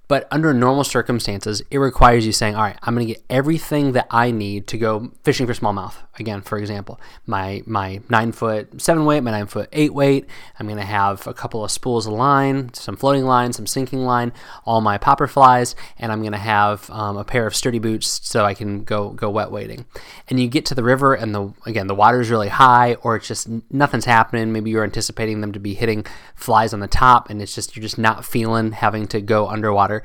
But 0.06 0.28
under 0.30 0.52
normal 0.52 0.84
circumstances, 0.84 1.62
it 1.70 1.78
requires 1.78 2.26
you 2.26 2.32
saying, 2.32 2.54
all 2.54 2.62
right, 2.62 2.78
I'm 2.82 2.94
going 2.94 3.06
to 3.06 3.14
get 3.14 3.24
everything 3.30 3.92
that 3.92 4.06
I 4.10 4.30
need 4.30 4.66
to 4.68 4.78
go 4.78 5.12
fishing 5.22 5.46
for 5.46 5.54
smallmouth. 5.54 5.94
Again, 6.18 6.42
for 6.42 6.58
example, 6.58 7.00
my, 7.26 7.62
my 7.66 8.00
nine 8.08 8.32
foot 8.32 8.80
seven 8.80 9.04
weight, 9.04 9.22
my 9.22 9.30
nine 9.30 9.46
foot 9.46 9.68
eight 9.72 9.94
weight. 9.94 10.26
I'm 10.58 10.66
going 10.66 10.78
to 10.78 10.84
have 10.84 11.26
a 11.26 11.34
couple 11.34 11.64
of 11.64 11.70
spools 11.70 12.06
of 12.06 12.12
line, 12.12 12.72
some 12.74 12.96
floating 12.96 13.24
line, 13.24 13.52
some 13.52 13.66
sinking 13.66 14.04
line, 14.04 14.32
all 14.64 14.80
my 14.80 14.98
popper 14.98 15.26
flies, 15.26 15.74
and 15.98 16.12
I'm 16.12 16.20
going 16.20 16.32
to 16.32 16.38
have 16.38 16.88
um, 16.90 17.16
a 17.16 17.24
pair 17.24 17.46
of 17.46 17.56
sturdy 17.56 17.78
boots 17.78 18.20
so 18.22 18.44
I 18.44 18.54
can 18.54 18.84
go, 18.84 19.10
go 19.10 19.30
wet 19.30 19.50
wading. 19.50 19.86
And 20.28 20.38
you 20.38 20.48
get 20.48 20.66
to 20.66 20.74
the 20.74 20.84
river 20.84 21.14
and 21.14 21.34
the, 21.34 21.52
again, 21.66 21.86
the 21.86 21.94
water's 21.94 22.30
really 22.30 22.48
high 22.48 22.94
or 22.96 23.16
it's 23.16 23.26
just 23.26 23.48
nothing's 23.72 24.04
happening. 24.04 24.52
Maybe 24.52 24.70
you're 24.70 24.84
anticipating 24.84 25.40
them 25.40 25.52
to 25.52 25.58
be 25.58 25.74
hitting 25.74 26.04
flies 26.34 26.72
on 26.74 26.80
the 26.80 26.86
top 26.86 27.30
and 27.30 27.40
it's 27.40 27.54
just, 27.54 27.74
you're 27.74 27.82
just 27.82 27.98
not 27.98 28.24
feeling 28.24 28.72
having 28.72 29.06
to 29.08 29.20
go 29.20 29.48
underwater 29.48 29.93
water. 29.94 30.02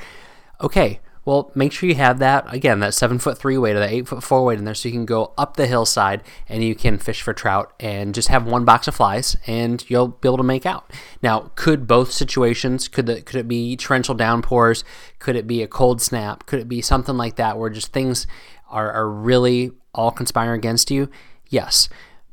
Okay, 0.62 1.00
well, 1.25 1.51
make 1.53 1.72
sure 1.72 1.88
you 1.88 1.96
have 1.96 2.19
that 2.19 2.51
again, 2.53 2.79
that 2.79 2.93
seven 2.93 3.19
foot 3.19 3.38
three 3.38 3.58
weight 3.58 3.75
or 3.75 3.79
that 3.79 3.91
eight 3.91 4.08
foot 4.08 4.24
four 4.24 4.43
weight 4.43 4.58
in 4.58 4.65
there, 4.65 4.74
so 4.74 4.89
you 4.89 4.93
can 4.93 5.05
go 5.05 5.34
up 5.38 5.58
the 5.58 5.67
hillside 5.67 6.24
and 6.48 6.63
you 6.63 6.75
can 6.75 6.98
fish 6.98 7.22
for 7.22 7.34
trout 7.34 7.74
and 7.79 8.15
just 8.15 8.29
have 8.29 8.46
one 8.46 8.65
box 8.65 8.88
of 8.88 8.96
flies, 8.96 9.38
and 9.48 9.88
you'll 9.89 10.08
be 10.08 10.27
able 10.27 10.38
to 10.38 10.43
make 10.43 10.65
out. 10.65 10.91
Now, 11.22 11.51
could 11.55 11.88
both 11.88 12.12
situations 12.12 12.88
could 12.88 13.05
the, 13.05 13.22
could 13.22 13.39
it 13.39 13.48
be 13.48 13.77
torrential 13.77 14.15
downpours? 14.15 14.84
Could 15.19 15.36
it 15.36 15.48
be 15.48 15.62
a 15.62 15.67
cold 15.67 16.01
snap? 16.01 16.46
Could 16.46 16.60
it 16.60 16.69
be 16.69 16.81
something 16.81 17.17
like 17.17 17.36
that 17.36 17.58
where 17.58 17.69
just 17.69 17.93
things 17.93 18.27
are, 18.69 18.91
are 18.91 19.10
really 19.10 19.72
all 19.93 20.12
conspiring 20.12 20.60
against 20.60 20.91
you? 20.91 21.10
Yes. 21.48 21.89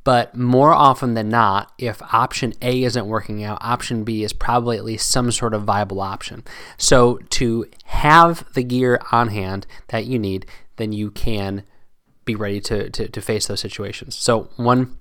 But 0.06 0.36
more 0.36 0.72
often 0.72 1.14
than 1.14 1.30
not, 1.30 1.72
if 1.78 2.00
option 2.14 2.54
A 2.62 2.84
isn't 2.84 3.08
working 3.08 3.42
out, 3.42 3.58
option 3.60 4.04
B 4.04 4.22
is 4.22 4.32
probably 4.32 4.76
at 4.76 4.84
least 4.84 5.10
some 5.10 5.32
sort 5.32 5.52
of 5.52 5.64
viable 5.64 6.00
option. 6.00 6.44
So 6.78 7.16
to 7.30 7.66
have 7.86 8.44
the 8.54 8.62
gear 8.62 9.00
on 9.10 9.30
hand 9.30 9.66
that 9.88 10.04
you 10.04 10.16
need, 10.20 10.46
then 10.76 10.92
you 10.92 11.10
can 11.10 11.64
be 12.24 12.36
ready 12.36 12.60
to, 12.60 12.88
to, 12.88 13.08
to 13.08 13.20
face 13.20 13.48
those 13.48 13.58
situations. 13.58 14.14
So 14.14 14.48
one 14.54 14.96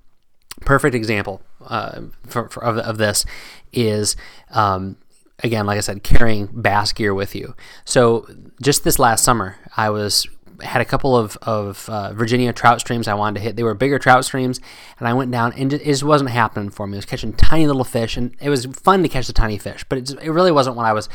perfect 0.62 0.96
example 0.96 1.40
uh, 1.64 2.00
for, 2.26 2.48
for, 2.48 2.64
of, 2.64 2.76
of 2.78 2.98
this 2.98 3.24
is 3.72 4.16
um, 4.50 4.96
again, 5.44 5.66
like 5.66 5.78
I 5.78 5.82
said, 5.82 6.02
carrying 6.02 6.46
bass 6.48 6.90
gear 6.90 7.14
with 7.14 7.36
you. 7.36 7.54
So 7.84 8.26
just 8.60 8.82
this 8.82 8.98
last 8.98 9.22
summer, 9.22 9.56
I 9.76 9.88
was 9.90 10.26
had 10.62 10.80
a 10.80 10.84
couple 10.84 11.16
of, 11.16 11.36
of 11.42 11.88
uh, 11.88 12.12
Virginia 12.12 12.52
trout 12.52 12.80
streams 12.80 13.08
I 13.08 13.14
wanted 13.14 13.38
to 13.38 13.44
hit. 13.44 13.56
They 13.56 13.62
were 13.62 13.74
bigger 13.74 13.98
trout 13.98 14.24
streams, 14.24 14.60
and 14.98 15.08
I 15.08 15.14
went 15.14 15.30
down, 15.30 15.52
and 15.54 15.72
it 15.72 15.84
just 15.84 16.04
wasn't 16.04 16.30
happening 16.30 16.70
for 16.70 16.86
me. 16.86 16.96
I 16.96 16.98
was 16.98 17.06
catching 17.06 17.32
tiny 17.32 17.66
little 17.66 17.84
fish, 17.84 18.16
and 18.16 18.34
it 18.40 18.50
was 18.50 18.66
fun 18.66 19.02
to 19.02 19.08
catch 19.08 19.26
the 19.26 19.32
tiny 19.32 19.58
fish, 19.58 19.84
but 19.88 19.98
it, 19.98 20.10
it 20.22 20.30
really 20.30 20.52
wasn't 20.52 20.76
what 20.76 20.86
I 20.86 20.92
was 20.92 21.08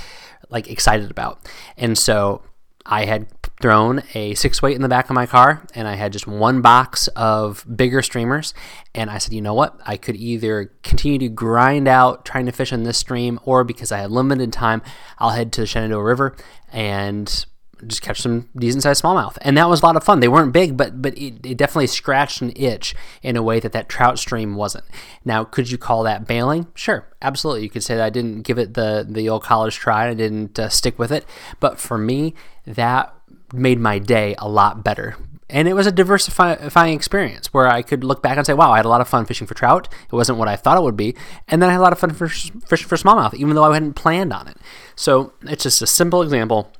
like 0.49 0.69
excited 0.69 1.11
about. 1.11 1.39
And 1.77 1.97
so 1.97 2.43
I 2.85 3.05
had 3.05 3.27
thrown 3.61 4.01
a 4.15 4.33
six 4.33 4.61
weight 4.61 4.75
in 4.75 4.81
the 4.81 4.89
back 4.89 5.09
of 5.09 5.15
my 5.15 5.25
car, 5.25 5.65
and 5.75 5.87
I 5.87 5.95
had 5.95 6.11
just 6.11 6.27
one 6.27 6.61
box 6.61 7.07
of 7.09 7.65
bigger 7.75 8.01
streamers. 8.01 8.53
And 8.95 9.09
I 9.09 9.17
said, 9.17 9.33
you 9.33 9.41
know 9.41 9.53
what? 9.53 9.79
I 9.85 9.97
could 9.97 10.15
either 10.15 10.71
continue 10.83 11.19
to 11.19 11.29
grind 11.29 11.87
out 11.87 12.25
trying 12.25 12.47
to 12.47 12.51
fish 12.51 12.73
in 12.73 12.83
this 12.83 12.97
stream, 12.97 13.39
or 13.43 13.63
because 13.63 13.91
I 13.91 13.99
had 13.99 14.11
limited 14.11 14.51
time, 14.51 14.81
I'll 15.19 15.29
head 15.29 15.53
to 15.53 15.61
the 15.61 15.67
Shenandoah 15.67 16.03
River 16.03 16.35
and 16.71 17.45
just 17.87 18.01
catch 18.01 18.21
some 18.21 18.49
decent 18.55 18.83
sized 18.83 19.03
smallmouth. 19.03 19.37
And 19.41 19.57
that 19.57 19.69
was 19.69 19.81
a 19.81 19.85
lot 19.85 19.95
of 19.95 20.03
fun. 20.03 20.19
They 20.19 20.27
weren't 20.27 20.53
big, 20.53 20.77
but 20.77 21.01
but 21.01 21.17
it, 21.17 21.45
it, 21.45 21.57
definitely 21.57 21.87
scratched 21.87 22.41
an 22.41 22.53
itch 22.55 22.95
in 23.21 23.35
a 23.35 23.43
way 23.43 23.59
that 23.59 23.71
that 23.73 23.89
trout 23.89 24.19
stream 24.19 24.55
wasn't. 24.55 24.85
Now, 25.25 25.43
could 25.43 25.69
you 25.71 25.77
call 25.77 26.03
that 26.03 26.27
bailing? 26.27 26.67
Sure, 26.73 27.07
absolutely. 27.21 27.63
You 27.63 27.69
could 27.69 27.83
say 27.83 27.95
that 27.95 28.05
I 28.05 28.09
didn't 28.09 28.41
give 28.41 28.57
it 28.57 28.73
the 28.73 29.05
the 29.07 29.29
old 29.29 29.43
college 29.43 29.75
try. 29.75 30.09
I 30.09 30.13
didn't 30.13 30.57
uh, 30.59 30.69
stick 30.69 30.97
with 30.99 31.11
it. 31.11 31.25
But 31.59 31.79
for 31.79 31.97
me, 31.97 32.33
that 32.65 33.13
made 33.53 33.79
my 33.79 33.99
day 33.99 34.35
a 34.37 34.47
lot 34.47 34.83
better. 34.83 35.17
And 35.51 35.67
it 35.67 35.73
was 35.73 35.85
a 35.85 35.91
diversifying 35.91 36.95
experience 36.95 37.53
where 37.53 37.67
I 37.67 37.81
could 37.81 38.05
look 38.05 38.23
back 38.23 38.37
and 38.37 38.45
say, 38.45 38.53
wow, 38.53 38.71
I 38.71 38.77
had 38.77 38.85
a 38.85 38.89
lot 38.89 39.01
of 39.01 39.09
fun 39.09 39.25
fishing 39.25 39.45
for 39.45 39.53
trout. 39.53 39.93
It 40.05 40.15
wasn't 40.15 40.37
what 40.37 40.47
I 40.47 40.55
thought 40.55 40.77
it 40.77 40.81
would 40.81 40.95
be. 40.95 41.13
And 41.49 41.61
then 41.61 41.69
I 41.69 41.73
had 41.73 41.79
a 41.79 41.83
lot 41.83 41.91
of 41.91 41.99
fun 41.99 42.13
fishing 42.13 42.61
for 42.61 42.77
smallmouth, 42.77 43.33
even 43.33 43.53
though 43.53 43.65
I 43.65 43.73
hadn't 43.73 43.95
planned 43.95 44.31
on 44.31 44.47
it. 44.47 44.55
So 44.95 45.33
it's 45.41 45.63
just 45.63 45.81
a 45.81 45.87
simple 45.87 46.21
example 46.21 46.71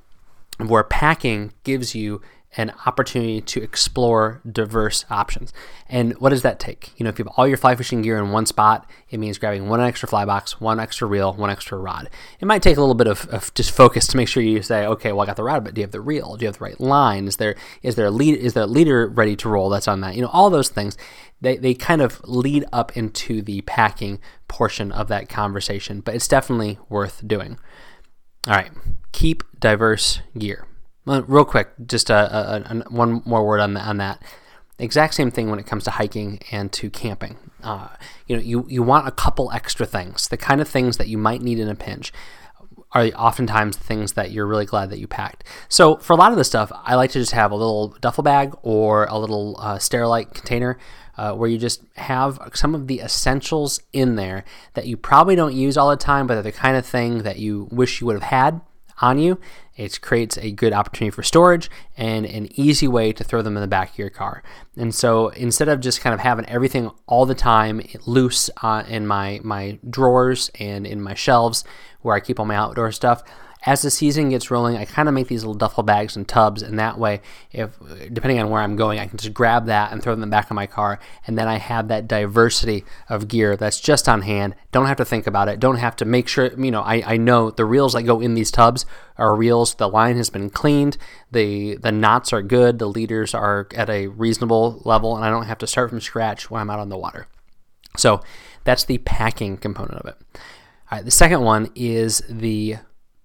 where 0.68 0.84
packing 0.84 1.53
gives 1.63 1.96
you 1.96 2.22
an 2.58 2.74
opportunity 2.86 3.39
to 3.39 3.62
explore 3.62 4.41
diverse 4.50 5.06
options. 5.10 5.53
And 5.88 6.13
what 6.20 6.32
does 6.32 6.41
that 6.41 6.60
take? 6.60 6.91
You 6.98 7.06
know, 7.06 7.10
if 7.10 7.18
you 7.18 7.24
have 7.24 7.34
all 7.38 7.48
your 7.48 7.56
fly 7.56 7.75
fishing 7.75 8.01
gear 8.01 8.18
in 8.18 8.32
one 8.32 8.46
spot, 8.46 8.89
it 9.10 9.20
means 9.20 9.38
grabbing 9.38 9.70
one 9.70 9.80
extra 9.80 10.10
fly 10.10 10.25
box, 10.25 10.60
one 10.60 10.80
extra 10.80 11.08
reel, 11.08 11.34
one 11.34 11.50
extra 11.50 11.77
rod. 11.77 12.10
It 12.41 12.46
might 12.46 12.62
take 12.62 12.75
a 12.75 12.82
little 12.82 12.96
bit 12.96 13.08
of, 13.08 13.25
of 13.30 13.53
just 13.53 13.72
focus 13.72 14.06
to 14.08 14.18
make 14.18 14.27
sure 14.27 14.44
you 14.44 14.62
say, 14.62 14.86
okay, 14.86 15.13
well, 15.13 15.22
I 15.22 15.27
got 15.27 15.38
the 15.38 15.44
rod, 15.44 15.63
but 15.63 15.74
do 15.74 15.80
you 15.80 15.86
have 15.86 15.91
the 15.91 16.01
reel? 16.01 16.36
Do 16.36 16.44
you 16.44 16.48
have 16.48 16.58
the 16.58 16.65
right 16.65 16.80
line? 16.80 17.27
Is 17.27 17.38
there 17.38 17.56
is 17.84 17.96
there 17.96 18.08
a 18.08 18.12
lead 18.12 18.38
is 18.38 18.53
there 18.53 18.63
a 18.63 18.68
leader 18.68 19.08
ready 19.08 19.38
to 19.38 19.50
roll 19.50 19.70
that's 19.70 19.88
on 19.88 20.01
that? 20.01 20.15
You 20.15 20.22
know, 20.22 20.30
all 20.34 20.50
those 20.50 20.70
things. 20.70 20.98
They, 21.39 21.58
they 21.58 21.74
kind 21.74 22.03
of 22.03 22.22
lead 22.25 22.65
up 22.72 22.96
into 22.96 23.41
the 23.41 23.62
packing 23.62 24.20
portion 24.48 24.91
of 24.91 25.08
that 25.08 25.27
conversation, 25.27 26.01
but 26.01 26.13
it's 26.13 26.27
definitely 26.27 26.77
worth 26.88 27.27
doing. 27.27 27.58
All 28.46 28.53
right, 28.53 28.70
keep 29.12 29.44
diverse 29.60 30.22
gear. 30.38 30.65
Real 31.06 31.46
quick, 31.46 31.70
just 31.86 32.10
a, 32.10 32.15
a, 32.15 32.62
a, 32.62 32.89
one 32.89 33.22
more 33.25 33.46
word 33.46 33.60
on, 33.60 33.74
the, 33.74 33.82
on 33.82 33.98
that. 33.98 34.22
Exact 34.77 35.13
same 35.13 35.32
thing 35.32 35.50
when 35.50 35.60
it 35.60 35.65
comes 35.65 35.84
to 35.86 35.91
hiking 35.91 36.39
and 36.51 36.72
to 36.74 36.89
camping. 36.89 37.38
Uh, 37.63 37.89
you 38.27 38.36
know, 38.36 38.41
you, 38.41 38.65
you 38.70 38.84
want 38.84 39.08
a 39.08 39.12
couple 39.12 39.51
extra 39.51 39.86
things. 39.86 40.27
The 40.27 40.38
kind 40.38 40.62
of 40.62 40.68
things 40.68 40.98
that 40.98 41.08
you 41.08 41.18
might 41.18 41.41
need 41.41 41.60
in 41.60 41.70
a 41.70 41.75
pinch 41.75 42.13
are 42.94 43.06
oftentimes 43.15 43.77
the 43.77 43.84
things 43.84 44.13
that 44.13 44.32
you're 44.32 44.46
really 44.46 44.65
glad 44.65 44.89
that 44.89 45.00
you 45.00 45.08
packed. 45.08 45.44
So 45.70 45.98
for 45.98 46.13
a 46.13 46.15
lot 46.15 46.32
of 46.32 46.38
this 46.38 46.48
stuff, 46.48 46.72
I 46.84 46.96
like 46.96 47.12
to 47.12 47.20
just 47.20 47.32
have 47.32 47.51
a 47.51 47.56
little 47.56 47.89
duffel 48.01 48.24
bag 48.24 48.53
or 48.63 49.06
a 49.06 49.18
little 49.18 49.56
uh, 49.60 49.77
Sterilite 49.77 50.34
container 50.34 50.77
uh, 51.18 51.34
where 51.34 51.50
you 51.50 51.58
just 51.58 51.84
have 51.96 52.39
some 52.53 52.75
of 52.75 52.88
the 52.88 53.00
essentials 53.00 53.82
in 53.94 54.15
there 54.15 54.44
that 54.74 54.88
you 54.88 54.98
probably 54.98 55.36
don't 55.36 55.53
use 55.53 55.77
all 55.77 55.89
the 55.89 55.96
time, 55.96 56.27
but 56.27 56.36
they're 56.36 56.44
the 56.44 56.51
kind 56.51 56.75
of 56.75 56.86
thing 56.86 57.20
that 57.20 57.39
you 57.39 57.68
wish 57.72 58.01
you 58.01 58.08
would 58.08 58.15
have 58.15 58.24
had 58.24 58.62
on 59.01 59.17
you. 59.20 59.39
It 59.75 60.00
creates 60.01 60.38
a 60.38 60.51
good 60.51 60.74
opportunity 60.74 61.12
for 61.12 61.24
storage 61.24 61.70
and 61.98 62.25
an 62.25 62.48
easy 62.60 62.88
way 62.88 63.13
to 63.13 63.24
throw 63.24 63.41
them 63.41 63.55
in 63.58 63.62
the 63.62 63.67
back 63.67 63.91
of 63.91 63.98
your 63.98 64.10
car. 64.10 64.43
And 64.77 64.93
so 64.93 65.29
instead 65.29 65.70
of 65.70 65.79
just 65.79 66.01
kind 66.01 66.13
of 66.13 66.20
having 66.20 66.46
everything 66.46 66.91
all 67.08 67.25
the 67.25 67.36
time 67.36 67.81
loose 68.05 68.50
uh, 68.62 68.84
in 68.88 69.08
my, 69.08 69.39
my 69.43 69.79
drawers 69.89 70.51
and 70.60 70.86
in 70.86 71.01
my 71.01 71.13
shelves 71.13 71.63
where 72.01 72.15
I 72.15 72.20
keep 72.20 72.39
all 72.39 72.46
my 72.46 72.55
outdoor 72.55 72.91
stuff, 72.91 73.24
as 73.63 73.84
the 73.84 73.91
season 73.91 74.30
gets 74.30 74.50
rolling, 74.50 74.75
I 74.75 74.86
kind 74.86 75.08
of 75.08 75.13
make 75.13 75.27
these 75.27 75.44
little 75.44 75.53
duffel 75.53 75.84
bags 75.84 76.15
and 76.15 76.27
tubs, 76.27 76.63
and 76.63 76.80
that 76.80 76.98
way, 76.98 77.22
if 77.51 77.77
depending 78.12 78.39
on 78.39 78.50
where 78.50 78.62
I'm 78.62 78.75
going, 78.75 78.98
I 79.00 79.06
can 79.06 79.18
just 79.18 79.34
grab 79.34 79.68
that 79.68 79.91
and 79.91 80.01
throw 80.01 80.13
them 80.13 80.24
in 80.24 80.30
the 80.30 80.36
back 80.36 80.50
of 80.50 80.56
my 80.56 80.65
car, 80.65 81.00
and 81.27 81.38
then 81.38 81.48
I 81.48 81.58
have 81.58 81.88
that 81.89 82.08
diversity 82.08 82.84
of 83.08 83.27
gear 83.27 83.56
that's 83.56 83.80
just 83.80 84.10
on 84.10 84.24
hand. 84.24 84.56
Don't 84.72 84.88
have 84.88 84.98
to 84.98 85.06
think 85.06 85.27
about 85.27 85.48
it. 85.48 85.60
Don't 85.60 85.77
have 85.77 85.96
to 85.98 86.06
make 86.06 86.27
sure 86.27 86.51
you 86.60 86.72
know. 86.72 86.82
I, 86.82 87.13
I 87.13 87.18
know 87.18 87.51
the 87.51 87.65
reels 87.65 87.94
that 87.94 88.03
go 88.03 88.20
in 88.20 88.34
these 88.34 88.50
tubs 88.50 88.86
are 89.18 89.36
reels. 89.36 89.75
The 89.75 89.88
line 89.89 90.18
has 90.18 90.30
been 90.32 90.50
cleaned. 90.50 90.98
the 91.32 91.75
The 91.75 91.91
knots 91.91 92.34
are 92.34 92.41
good. 92.41 92.80
The 92.80 92.89
leaders 92.89 93.36
are 93.36 93.68
at 93.75 93.89
a 93.89 94.08
reasonable 94.08 94.82
level, 94.86 95.15
and 95.15 95.24
I 95.24 95.30
don't 95.30 95.46
have 95.46 95.60
to 95.60 95.68
start 95.68 95.91
from 95.91 96.01
scratch 96.01 96.50
when 96.50 96.62
I'm 96.62 96.70
out 96.70 96.80
on 96.80 96.89
the 96.89 96.98
water. 96.98 97.27
So 97.98 98.22
that's 98.63 98.86
the 98.86 98.98
packing 99.00 99.58
component 99.58 100.00
of 100.00 100.08
it. 100.08 100.15
All 100.91 100.98
right, 100.98 101.06
the 101.06 101.12
second 101.12 101.41
one 101.41 101.72
is 101.75 102.24
the 102.30 102.77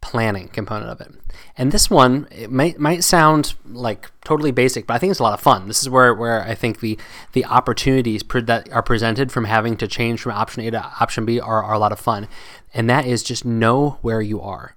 planning 0.07 0.47
component 0.47 0.89
of 0.89 1.01
it. 1.01 1.13
And 1.57 1.73
this 1.73 1.91
one 1.91 2.29
it 2.31 2.49
might 2.49 2.79
might 2.79 3.03
sound 3.03 3.55
like 3.69 4.13
totally 4.25 4.53
basic, 4.53 4.87
but 4.87 4.95
I 4.95 4.99
think 4.99 5.11
it's 5.11 5.19
a 5.19 5.25
lot 5.25 5.35
of 5.35 5.41
fun. 5.41 5.67
This 5.67 5.83
is 5.83 5.91
where, 5.91 6.15
where 6.15 6.43
I 6.43 6.55
think 6.55 6.79
the 6.79 6.97
the 7.33 7.45
opportunities 7.45 8.23
pre- 8.23 8.43
that 8.43 8.71
are 8.73 8.85
presented 8.85 9.33
from 9.33 9.47
having 9.47 9.77
to 9.79 9.89
change 9.89 10.21
from 10.21 10.31
option 10.31 10.63
A 10.63 10.71
to 10.71 10.85
option 11.01 11.25
B 11.25 11.41
are, 11.41 11.61
are 11.61 11.75
a 11.75 11.79
lot 11.81 11.91
of 11.91 11.99
fun. 11.99 12.29
And 12.73 12.89
that 12.89 13.05
is 13.05 13.25
just 13.25 13.45
know 13.45 13.99
where 14.01 14.21
you 14.21 14.41
are. 14.41 14.77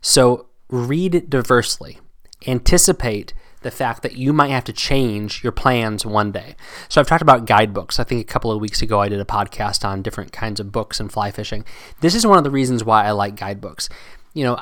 So 0.00 0.46
read 0.70 1.28
diversely. 1.28 1.98
Anticipate 2.46 3.34
the 3.60 3.70
fact 3.70 4.02
that 4.02 4.16
you 4.16 4.32
might 4.32 4.48
have 4.48 4.64
to 4.64 4.72
change 4.72 5.42
your 5.44 5.52
plans 5.52 6.06
one 6.06 6.32
day. 6.32 6.56
So 6.88 6.98
I've 6.98 7.06
talked 7.06 7.20
about 7.20 7.44
guidebooks. 7.44 8.00
I 8.00 8.04
think 8.04 8.22
a 8.22 8.32
couple 8.32 8.50
of 8.50 8.62
weeks 8.62 8.80
ago 8.80 9.00
I 9.00 9.10
did 9.10 9.20
a 9.20 9.26
podcast 9.26 9.84
on 9.84 10.00
different 10.00 10.32
kinds 10.32 10.58
of 10.58 10.72
books 10.72 10.98
and 10.98 11.12
fly 11.12 11.30
fishing. 11.30 11.66
This 12.00 12.14
is 12.14 12.26
one 12.26 12.38
of 12.38 12.44
the 12.44 12.50
reasons 12.50 12.82
why 12.82 13.04
I 13.04 13.10
like 13.10 13.36
guidebooks 13.36 13.90
you 14.34 14.44
know, 14.44 14.58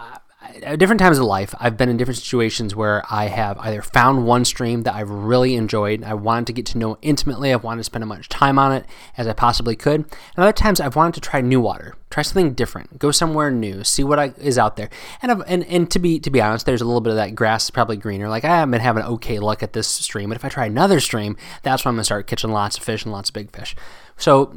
at 0.62 0.78
different 0.78 1.00
times 1.00 1.18
of 1.18 1.24
life, 1.24 1.54
I've 1.58 1.76
been 1.76 1.88
in 1.88 1.96
different 1.96 2.18
situations 2.18 2.74
where 2.74 3.02
I 3.10 3.26
have 3.26 3.58
either 3.58 3.82
found 3.82 4.26
one 4.26 4.44
stream 4.44 4.82
that 4.82 4.94
I've 4.94 5.10
really 5.10 5.54
enjoyed, 5.56 6.02
I 6.04 6.14
wanted 6.14 6.46
to 6.46 6.52
get 6.52 6.66
to 6.66 6.78
know 6.78 6.96
intimately, 7.02 7.52
I've 7.52 7.64
wanted 7.64 7.80
to 7.80 7.84
spend 7.84 8.04
as 8.04 8.08
much 8.08 8.28
time 8.28 8.58
on 8.58 8.72
it 8.72 8.86
as 9.16 9.26
I 9.26 9.32
possibly 9.32 9.76
could. 9.76 10.00
And 10.00 10.08
other 10.36 10.52
times, 10.52 10.80
I've 10.80 10.96
wanted 10.96 11.14
to 11.14 11.20
try 11.20 11.40
new 11.40 11.60
water, 11.60 11.94
try 12.10 12.22
something 12.22 12.54
different, 12.54 12.98
go 12.98 13.10
somewhere 13.10 13.50
new, 13.50 13.84
see 13.84 14.04
what 14.04 14.18
I, 14.18 14.32
is 14.38 14.58
out 14.58 14.76
there. 14.76 14.90
And 15.22 15.32
I've, 15.32 15.42
and 15.46 15.64
and 15.64 15.90
to 15.90 15.98
be 15.98 16.18
to 16.20 16.30
be 16.30 16.40
honest, 16.40 16.66
there's 16.66 16.82
a 16.82 16.86
little 16.86 17.00
bit 17.00 17.10
of 17.10 17.16
that 17.16 17.34
grass 17.34 17.64
is 17.64 17.70
probably 17.70 17.96
greener. 17.96 18.28
Like 18.28 18.44
I've 18.44 18.70
been 18.70 18.80
having 18.80 19.04
okay 19.04 19.38
luck 19.38 19.62
at 19.62 19.72
this 19.72 19.88
stream, 19.88 20.30
but 20.30 20.36
if 20.36 20.44
I 20.44 20.48
try 20.48 20.66
another 20.66 21.00
stream, 21.00 21.36
that's 21.62 21.84
when 21.84 21.90
I'm 21.90 21.96
gonna 21.96 22.04
start 22.04 22.26
catching 22.26 22.50
lots 22.50 22.78
of 22.78 22.84
fish 22.84 23.04
and 23.04 23.12
lots 23.12 23.30
of 23.30 23.34
big 23.34 23.54
fish. 23.54 23.76
So 24.16 24.54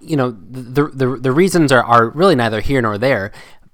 you 0.00 0.16
know 0.16 0.30
the 0.30 0.88
the, 0.88 1.16
the 1.16 1.32
reasons 1.32 1.72
are, 1.72 1.82
are 1.82 2.10
really 2.10 2.34
neither 2.34 2.60
here 2.60 2.82
nor 2.82 2.98
there 2.98 3.32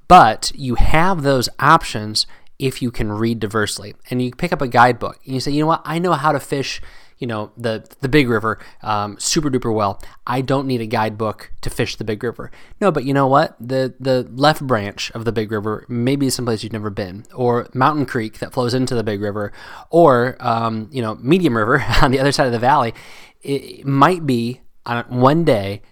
but 0.09 0.53
you 0.55 0.75
have 0.77 1.23
those 1.23 1.49
options 1.59 2.27
if 2.59 2.83
you 2.83 2.91
can 2.91 3.12
read 3.12 3.38
diversely. 3.38 3.95
And 4.11 4.21
you 4.21 4.33
pick 4.33 4.53
up 4.53 4.61
a 4.61 4.69
guidebook 4.69 5.21
and 5.25 5.35
you 5.35 5.41
say, 5.41 5.53
you 5.53 5.61
know 5.61 5.69
what, 5.69 5.83
I 5.85 5.99
know 5.99 6.15
how 6.15 6.33
to 6.33 6.41
fish 6.41 6.81
you 7.19 7.27
know 7.27 7.50
the 7.57 7.85
the 8.00 8.09
big 8.09 8.29
river 8.29 8.59
um, 8.83 9.19
super 9.19 9.50
duper 9.50 9.75
well. 9.75 10.00
I 10.27 10.41
don't 10.41 10.67
need 10.67 10.81
a 10.81 10.87
guidebook 10.87 11.53
to 11.62 11.71
fish 11.71 11.97
the 11.97 12.05
big 12.05 12.23
river. 12.23 12.50
No, 12.81 12.91
but 12.91 13.05
you 13.05 13.12
know 13.12 13.27
what? 13.27 13.57
The 13.61 13.95
the 14.00 14.29
left 14.31 14.67
branch 14.67 15.11
of 15.12 15.25
the 15.25 15.33
big 15.33 15.50
river 15.50 15.85
maybe 15.88 16.31
someplace 16.31 16.62
you've 16.62 16.73
never 16.73 16.91
been, 16.91 17.27
or 17.35 17.69
Mountain 17.75 18.07
Creek 18.07 18.38
that 18.38 18.53
flows 18.53 18.75
into 18.75 18.95
the 18.95 19.03
big 19.03 19.21
river, 19.21 19.53
or 19.91 20.37
um, 20.41 20.88
you 20.93 21.03
know 21.03 21.17
Medium 21.17 21.57
River 21.57 21.85
on 22.03 22.11
the 22.12 22.21
other 22.21 22.33
side 22.33 22.47
of 22.47 22.53
the 22.53 22.59
valley. 22.59 22.95
It 23.43 23.85
might 23.85 24.27
be 24.27 24.61
on 24.87 25.05
one 25.09 25.45
day 25.45 25.83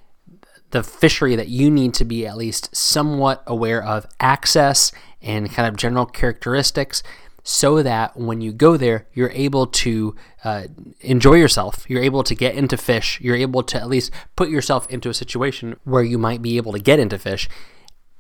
the 0.71 0.83
fishery 0.83 1.37
that 1.37 1.49
you 1.49 1.71
need 1.71 1.95
to 1.95 2.05
be 2.05 2.27
at 2.27 2.37
least 2.37 2.75
somewhat 2.75 3.43
aware 3.47 3.83
of 3.83 4.07
access 4.21 4.93
and 5.23 5.51
kind 5.51 5.69
of 5.69 5.77
general 5.77 6.07
characteristics 6.07 7.03
so 7.49 7.81
that 7.81 8.17
when 8.17 8.41
you 8.41 8.53
go 8.53 8.77
there, 8.77 9.07
you're 9.15 9.31
able 9.31 9.69
to 9.69 10.17
uh, 10.43 10.65
enjoy 11.01 11.35
yourself. 11.35 11.89
You're 11.89 12.03
able 12.03 12.25
to 12.25 12.35
get 12.35 12.57
into 12.57 12.77
fish. 12.77 13.21
You're 13.21 13.37
able 13.37 13.63
to 13.63 13.81
at 13.81 13.89
least 13.89 14.11
put 14.35 14.49
yourself 14.49 14.91
into 14.91 15.09
a 15.09 15.15
situation 15.15 15.77
where 15.85 16.03
you 16.03 16.19
might 16.19 16.43
be 16.43 16.57
able 16.57 16.73
to 16.73 16.81
get 16.81 16.99
into 16.99 17.21
fish. 17.21 17.49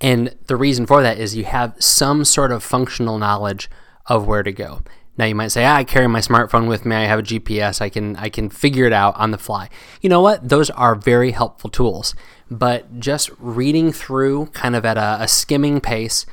And 0.00 0.36
the 0.46 0.54
reason 0.54 0.86
for 0.86 1.02
that 1.02 1.18
is 1.18 1.34
you 1.34 1.44
have 1.44 1.74
some 1.80 2.24
sort 2.24 2.52
of 2.52 2.62
functional 2.62 3.18
knowledge 3.18 3.68
of 4.06 4.28
where 4.28 4.44
to 4.44 4.52
go. 4.52 4.82
Now 5.18 5.24
you 5.24 5.34
might 5.34 5.48
say, 5.48 5.64
ah, 5.64 5.74
I 5.74 5.84
carry 5.84 6.06
my 6.06 6.20
smartphone 6.20 6.68
with 6.68 6.84
me. 6.84 6.94
I 6.94 7.06
have 7.06 7.18
a 7.18 7.22
GPS. 7.22 7.80
I 7.80 7.88
can 7.88 8.16
I 8.16 8.28
can 8.28 8.50
figure 8.50 8.84
it 8.84 8.92
out 8.92 9.16
on 9.16 9.30
the 9.30 9.38
fly. 9.38 9.70
You 10.00 10.08
know 10.08 10.20
what? 10.20 10.48
Those 10.48 10.70
are 10.70 10.94
very 10.94 11.30
helpful 11.32 11.70
tools. 11.70 12.14
But 12.50 13.00
just 13.00 13.30
reading 13.38 13.92
through, 13.92 14.46
kind 14.46 14.76
of 14.76 14.84
at 14.84 14.96
a, 14.96 15.22
a 15.22 15.28
skimming 15.28 15.80
pace, 15.80 16.26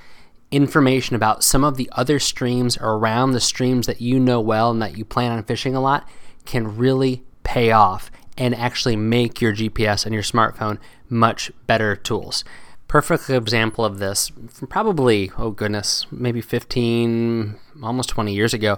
information 0.51 1.15
about 1.15 1.43
some 1.43 1.63
of 1.63 1.77
the 1.77 1.89
other 1.93 2.20
streams 2.20 2.77
around 2.79 3.32
the 3.32 3.39
streams 3.39 3.88
that 3.88 4.00
you 4.00 4.20
know 4.20 4.39
well 4.39 4.70
and 4.70 4.82
that 4.82 4.98
you 4.98 5.03
plan 5.03 5.32
on 5.32 5.43
fishing 5.43 5.75
a 5.75 5.82
lot 5.82 6.08
can 6.46 6.77
really 6.77 7.24
pay 7.43 7.72
off 7.72 8.12
and 8.38 8.53
actually 8.55 8.96
make 8.96 9.41
your 9.41 9.53
GPS 9.53 10.05
and 10.05 10.13
your 10.13 10.24
smartphone 10.24 10.77
much 11.10 11.51
better 11.67 11.96
tools. 11.96 12.43
Perfect 12.88 13.29
example 13.29 13.84
of 13.84 13.98
this 13.98 14.32
from 14.50 14.67
probably, 14.67 15.32
oh 15.38 15.50
goodness, 15.50 16.05
maybe 16.12 16.41
15, 16.41 17.55
almost 17.82 18.10
20 18.10 18.34
years 18.34 18.53
ago. 18.53 18.74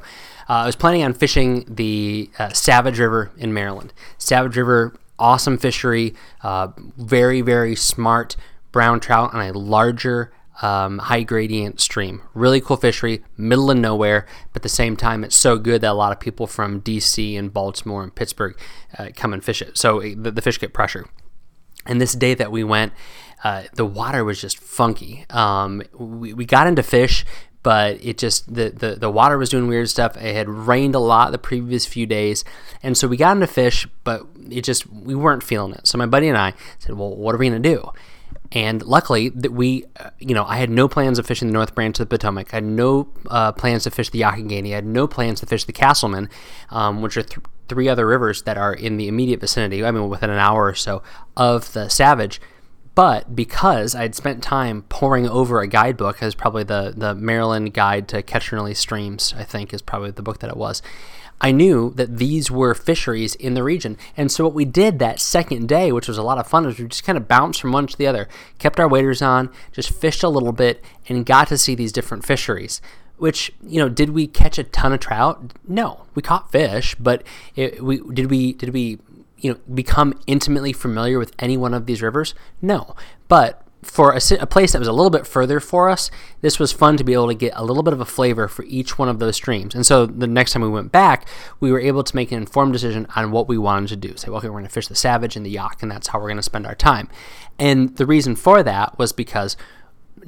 Uh, 0.48 0.54
I 0.54 0.66
was 0.66 0.76
planning 0.78 1.04
on 1.04 1.14
fishing 1.14 1.66
the 1.68 2.30
uh, 2.40 2.50
Savage 2.54 3.00
River 3.00 3.32
in 3.38 3.54
Maryland. 3.54 3.92
Savage 4.18 4.56
River, 4.56 4.96
awesome 5.20 5.58
fishery, 5.58 6.14
uh, 6.42 6.70
very, 6.98 7.42
very 7.42 7.76
smart 7.76 8.36
brown 8.72 9.00
trout 9.00 9.34
on 9.34 9.42
a 9.42 9.54
larger 9.54 10.34
um, 10.62 11.00
high 11.00 11.24
gradient 11.24 11.80
stream. 11.80 12.22
Really 12.34 12.62
cool 12.62 12.78
fishery, 12.78 13.24
middle 13.38 13.72
of 13.72 13.78
nowhere, 13.78 14.26
but 14.54 14.60
at 14.60 14.64
the 14.64 14.70
same 14.70 14.96
time, 14.96 15.24
it's 15.24 15.36
so 15.36 15.58
good 15.58 15.82
that 15.82 15.92
a 15.92 15.94
lot 15.94 16.12
of 16.12 16.20
people 16.20 16.48
from 16.48 16.82
DC 16.82 17.38
and 17.38 17.54
Baltimore 17.54 18.04
and 18.04 18.14
Pittsburgh 18.14 18.58
uh, 18.98 19.10
come 19.16 19.34
and 19.34 19.44
fish 19.44 19.62
it. 19.62 19.78
So 19.78 20.02
the, 20.02 20.32
the, 20.32 20.42
fish 20.42 20.60
get 20.60 20.74
pressure. 20.74 21.08
And 21.86 22.02
this 22.02 22.14
day 22.14 22.34
that 22.36 22.52
we 22.52 22.64
went, 22.64 22.94
uh, 23.44 23.64
the 23.74 23.86
water 23.86 24.24
was 24.24 24.42
just 24.42 24.58
funky. 24.58 25.26
Um, 25.30 25.84
we, 25.94 26.34
we 26.34 26.46
got 26.46 26.68
into 26.68 26.84
fish, 26.84 27.26
but 27.66 27.98
it 28.06 28.20
just 28.20 28.54
the, 28.54 28.70
the 28.70 28.92
the 28.92 29.10
water 29.10 29.40
was 29.40 29.50
doing 29.50 29.68
weird 29.68 29.90
stuff. 29.90 30.16
It 30.18 30.36
had 30.36 30.48
rained 30.48 30.94
a 30.94 31.00
lot 31.00 31.32
the 31.32 31.40
previous 31.40 31.84
few 31.84 32.06
days, 32.06 32.46
and 32.84 32.96
so 32.96 33.08
we 33.08 33.18
got 33.18 33.36
into 33.36 33.48
fish, 33.48 33.88
but 34.04 34.22
it 34.52 34.62
just 34.62 34.86
we 34.86 35.16
weren't 35.16 35.42
feeling 35.42 35.74
it. 35.74 35.88
So 35.88 35.98
my 35.98 36.06
buddy 36.06 36.28
and 36.28 36.38
I 36.38 36.54
said, 36.78 36.96
"Well, 36.96 37.16
what 37.16 37.34
are 37.34 37.40
we 37.40 37.50
gonna 37.50 37.60
do?" 37.60 37.90
And 38.52 38.84
luckily, 38.84 39.30
that 39.30 39.52
we, 39.52 39.86
you 40.20 40.36
know, 40.36 40.46
I 40.46 40.58
had 40.58 40.70
no 40.70 40.88
plans 40.88 41.18
of 41.18 41.26
fishing 41.26 41.48
the 41.48 41.56
North 41.56 41.74
Branch 41.74 42.00
of 42.00 42.08
the 42.08 42.16
Potomac. 42.16 42.54
I 42.54 42.58
had 42.58 42.66
no 42.66 43.10
uh, 43.32 43.52
plans 43.54 43.86
to 43.86 43.90
fish 43.90 44.12
the 44.12 44.22
Youghiogheny. 44.22 44.72
I 44.72 44.76
had 44.76 44.86
no 44.86 45.08
plans 45.08 45.40
to 45.40 45.48
fish 45.48 45.64
the 45.64 45.74
Casselman, 45.74 46.30
um, 46.70 47.02
which 47.02 47.18
are 47.18 47.24
th- 47.24 47.44
three 47.68 47.90
other 47.90 48.06
rivers 48.06 48.44
that 48.44 48.60
are 48.60 48.76
in 48.76 48.98
the 48.98 49.08
immediate 49.08 49.40
vicinity. 49.40 49.84
I 49.84 49.90
mean, 49.90 50.08
within 50.08 50.30
an 50.30 50.38
hour 50.38 50.66
or 50.66 50.76
so 50.76 51.02
of 51.36 51.74
the 51.74 51.90
Savage. 51.90 52.40
But 52.96 53.36
because 53.36 53.94
I 53.94 54.04
had 54.04 54.16
spent 54.16 54.42
time 54.42 54.84
poring 54.84 55.28
over 55.28 55.60
a 55.60 55.68
guidebook, 55.68 56.24
as 56.24 56.34
probably 56.34 56.64
the 56.64 56.94
the 56.96 57.14
Maryland 57.14 57.74
Guide 57.74 58.08
to 58.10 58.24
Catch 58.24 58.52
and 58.52 58.62
Release 58.62 58.80
Streams, 58.80 59.34
I 59.38 59.44
think 59.44 59.74
is 59.74 59.82
probably 59.82 60.12
the 60.12 60.22
book 60.22 60.40
that 60.40 60.50
it 60.50 60.58
was. 60.58 60.82
I 61.42 61.52
knew 61.52 61.92
that 61.96 62.18
these 62.18 62.50
were 62.50 62.74
fisheries 62.74 63.36
in 63.36 63.56
the 63.56 63.64
region. 63.64 63.98
And 64.16 64.32
so 64.32 64.46
what 64.46 64.54
we 64.54 64.64
did 64.64 65.00
that 65.00 65.20
second 65.20 65.68
day, 65.68 65.92
which 65.92 66.08
was 66.08 66.18
a 66.18 66.24
lot 66.24 66.38
of 66.38 66.48
fun, 66.48 66.66
was 66.66 66.80
we 66.80 66.88
just 66.88 67.04
kind 67.04 67.18
of 67.18 67.28
bounced 67.28 67.60
from 67.60 67.74
one 67.74 67.88
to 67.88 67.98
the 67.98 68.08
other, 68.08 68.30
kept 68.58 68.80
our 68.80 68.88
waders 68.88 69.22
on, 69.22 69.50
just 69.74 69.90
fished 69.90 70.24
a 70.24 70.30
little 70.30 70.54
bit, 70.54 70.84
and 71.10 71.26
got 71.26 71.50
to 71.50 71.58
see 71.58 71.76
these 71.76 71.92
different 71.92 72.26
fisheries. 72.26 72.82
Which 73.18 73.52
you 73.66 73.80
know, 73.80 73.90
did 73.90 74.12
we 74.12 74.28
catch 74.28 74.58
a 74.58 74.64
ton 74.64 74.94
of 74.94 75.00
trout? 75.02 75.54
No, 75.68 76.06
we 76.16 76.22
caught 76.22 76.52
fish, 76.52 76.96
but 76.96 77.24
it, 77.56 77.84
we 77.84 78.00
did 78.14 78.30
we 78.30 78.54
did 78.54 78.74
we 78.74 79.00
you 79.38 79.54
know 79.54 79.60
become 79.74 80.20
intimately 80.28 80.74
familiar 80.74 81.20
with 81.20 81.34
any 81.40 81.58
one 81.58 81.74
of 81.74 81.86
these 81.86 82.02
rivers? 82.02 82.34
No, 82.62 82.96
but 83.28 83.66
for 83.86 84.14
a, 84.14 84.20
a, 84.40 84.48
place 84.48 84.72
that 84.72 84.80
was 84.80 84.88
a 84.88 84.94
little 84.94 85.12
bit 85.12 85.28
further 85.28 85.60
for 85.60 85.90
us, 85.90 86.10
this 86.42 86.58
was 86.58 86.72
fun 86.72 86.98
to 86.98 87.04
be 87.04 87.14
able 87.14 87.28
to 87.28 87.36
get 87.36 87.54
a 87.56 87.64
little 87.64 87.84
bit 87.84 87.94
of 87.94 88.02
a 88.02 88.06
flavor 88.06 88.48
for 88.48 88.66
each 88.66 88.98
one 88.98 89.08
of 89.08 89.20
those 89.20 89.36
streams. 89.36 89.76
And 89.76 89.86
so 89.86 90.08
the 90.08 90.28
next 90.28 90.54
time 90.54 90.64
we 90.64 90.70
went 90.70 90.92
back, 90.92 91.28
we 91.60 91.72
were 91.72 91.80
able 91.80 92.04
to 92.04 92.16
make 92.16 92.32
an 92.32 92.40
informed 92.40 92.74
decision 92.74 93.06
on 93.16 93.32
what 93.32 93.48
we 93.48 93.58
wanted 93.58 93.90
to 93.90 93.96
do. 93.96 94.18
Say, 94.18 94.30
well, 94.30 94.40
okay, 94.40 94.48
we're 94.48 94.54
going 94.54 94.66
to 94.66 94.72
fish 94.72 94.88
the 94.88 94.96
Savage 94.96 95.36
and 95.36 95.46
the 95.46 95.52
Yough, 95.52 95.70
and 95.82 95.92
that's 95.92 96.08
how 96.08 96.20
we're 96.20 96.28
going 96.28 96.38
to 96.38 96.44
spend 96.44 96.66
our 96.66 96.76
time. 96.76 97.10
And 97.60 97.96
the 97.98 98.08
reason 98.08 98.36
for 98.36 98.64
that 98.64 98.98
was 98.98 99.14
because 99.14 99.56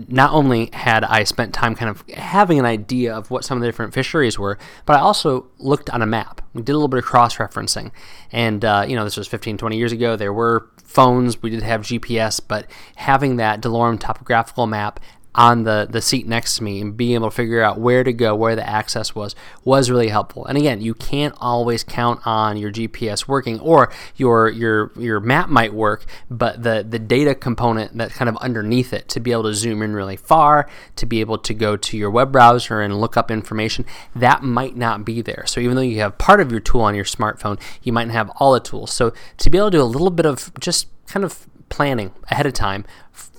not 0.08 0.32
only 0.32 0.70
had 0.74 1.04
I 1.04 1.24
spent 1.24 1.54
time 1.54 1.76
kind 1.76 1.90
of 1.90 2.08
having 2.10 2.60
an 2.60 2.66
idea 2.66 3.16
of 3.16 3.32
what 3.32 3.44
some 3.44 3.58
of 3.58 3.62
the 3.62 3.68
different 3.68 3.94
fisheries 3.94 4.38
were, 4.38 4.58
but 4.86 4.96
I 4.96 5.00
also 5.00 5.48
looked 5.58 5.90
on 5.90 6.02
a 6.02 6.06
map. 6.06 6.42
We 6.54 6.62
did 6.62 6.74
a 6.74 6.76
little 6.76 6.88
bit 6.88 7.00
of 7.00 7.06
cross 7.06 7.38
referencing. 7.38 7.92
And, 8.32 8.64
uh, 8.64 8.86
you 8.88 8.96
know, 8.96 9.04
this 9.04 9.18
was 9.18 9.28
15, 9.28 9.58
20 9.58 9.78
years 9.78 9.92
ago. 9.92 10.16
There 10.16 10.34
were 10.34 10.70
phones, 10.84 11.42
we 11.42 11.50
did 11.50 11.64
have 11.64 11.82
GPS, 11.82 12.40
but 12.46 12.68
having 12.96 13.38
that 13.38 13.62
DeLorme 13.62 14.00
topographical 14.00 14.68
map 14.68 15.00
on 15.38 15.64
the, 15.64 15.88
the 15.90 16.02
seat 16.02 16.28
next 16.28 16.58
to 16.58 16.64
me 16.64 16.82
and 16.82 16.98
being 16.98 17.14
able 17.14 17.30
to 17.30 17.36
figure 17.36 17.62
out 17.62 17.80
where 17.80 18.04
to 18.04 18.12
go, 18.12 18.36
where 18.36 18.56
the 18.56 18.68
access 18.68 19.14
was, 19.14 19.36
was 19.64 19.92
really 19.92 20.08
helpful. 20.08 20.46
And 20.46 20.58
again, 20.58 20.82
you 20.82 20.96
can't 20.96 21.36
always 21.40 21.84
count 21.84 22.26
on 22.26 22.58
your 22.58 22.72
GPS 22.72 23.28
working 23.28 23.60
or 23.60 23.94
your 24.16 24.50
your 24.50 24.92
your 24.98 25.20
map 25.20 25.48
might 25.48 25.74
work, 25.74 26.06
but 26.30 26.64
the, 26.64 26.84
the 26.88 26.98
data 26.98 27.36
component 27.36 27.96
that 27.98 28.12
kind 28.12 28.28
of 28.28 28.36
underneath 28.38 28.94
it 28.94 29.08
to 29.10 29.20
be 29.20 29.32
able 29.32 29.44
to 29.44 29.54
zoom 29.54 29.84
in 29.84 29.94
really 29.94 30.18
far, 30.18 30.68
to 30.96 31.06
be 31.06 31.22
able 31.22 31.38
to 31.38 31.54
go 31.54 31.78
to 31.78 31.98
your 31.98 32.10
web 32.10 32.32
browser 32.32 32.82
and 32.82 33.00
look 33.00 33.16
up 33.16 33.30
information, 33.30 33.86
that 34.16 34.42
might 34.42 34.76
not 34.76 35.06
be 35.06 35.22
there. 35.22 35.44
So 35.46 35.62
even 35.62 35.76
though 35.76 35.84
you 35.84 36.00
have 36.00 36.18
part 36.18 36.42
of 36.42 36.52
your 36.52 36.62
tool 36.62 36.82
on 36.82 36.96
your 36.96 37.06
smartphone, 37.06 37.62
you 37.84 37.94
might 37.94 38.06
not 38.06 38.14
have 38.14 38.32
all 38.38 38.54
the 38.54 38.60
tools. 38.60 38.92
So 38.92 39.14
to 39.38 39.50
be 39.52 39.60
able 39.60 39.70
to 39.70 39.78
do 39.78 39.84
a 39.84 39.86
little 39.86 40.10
bit 40.10 40.26
of 40.26 40.52
just 40.60 40.88
kind 41.06 41.24
of 41.24 41.48
planning 41.70 42.12
ahead 42.30 42.46
of 42.46 42.54
time 42.54 42.86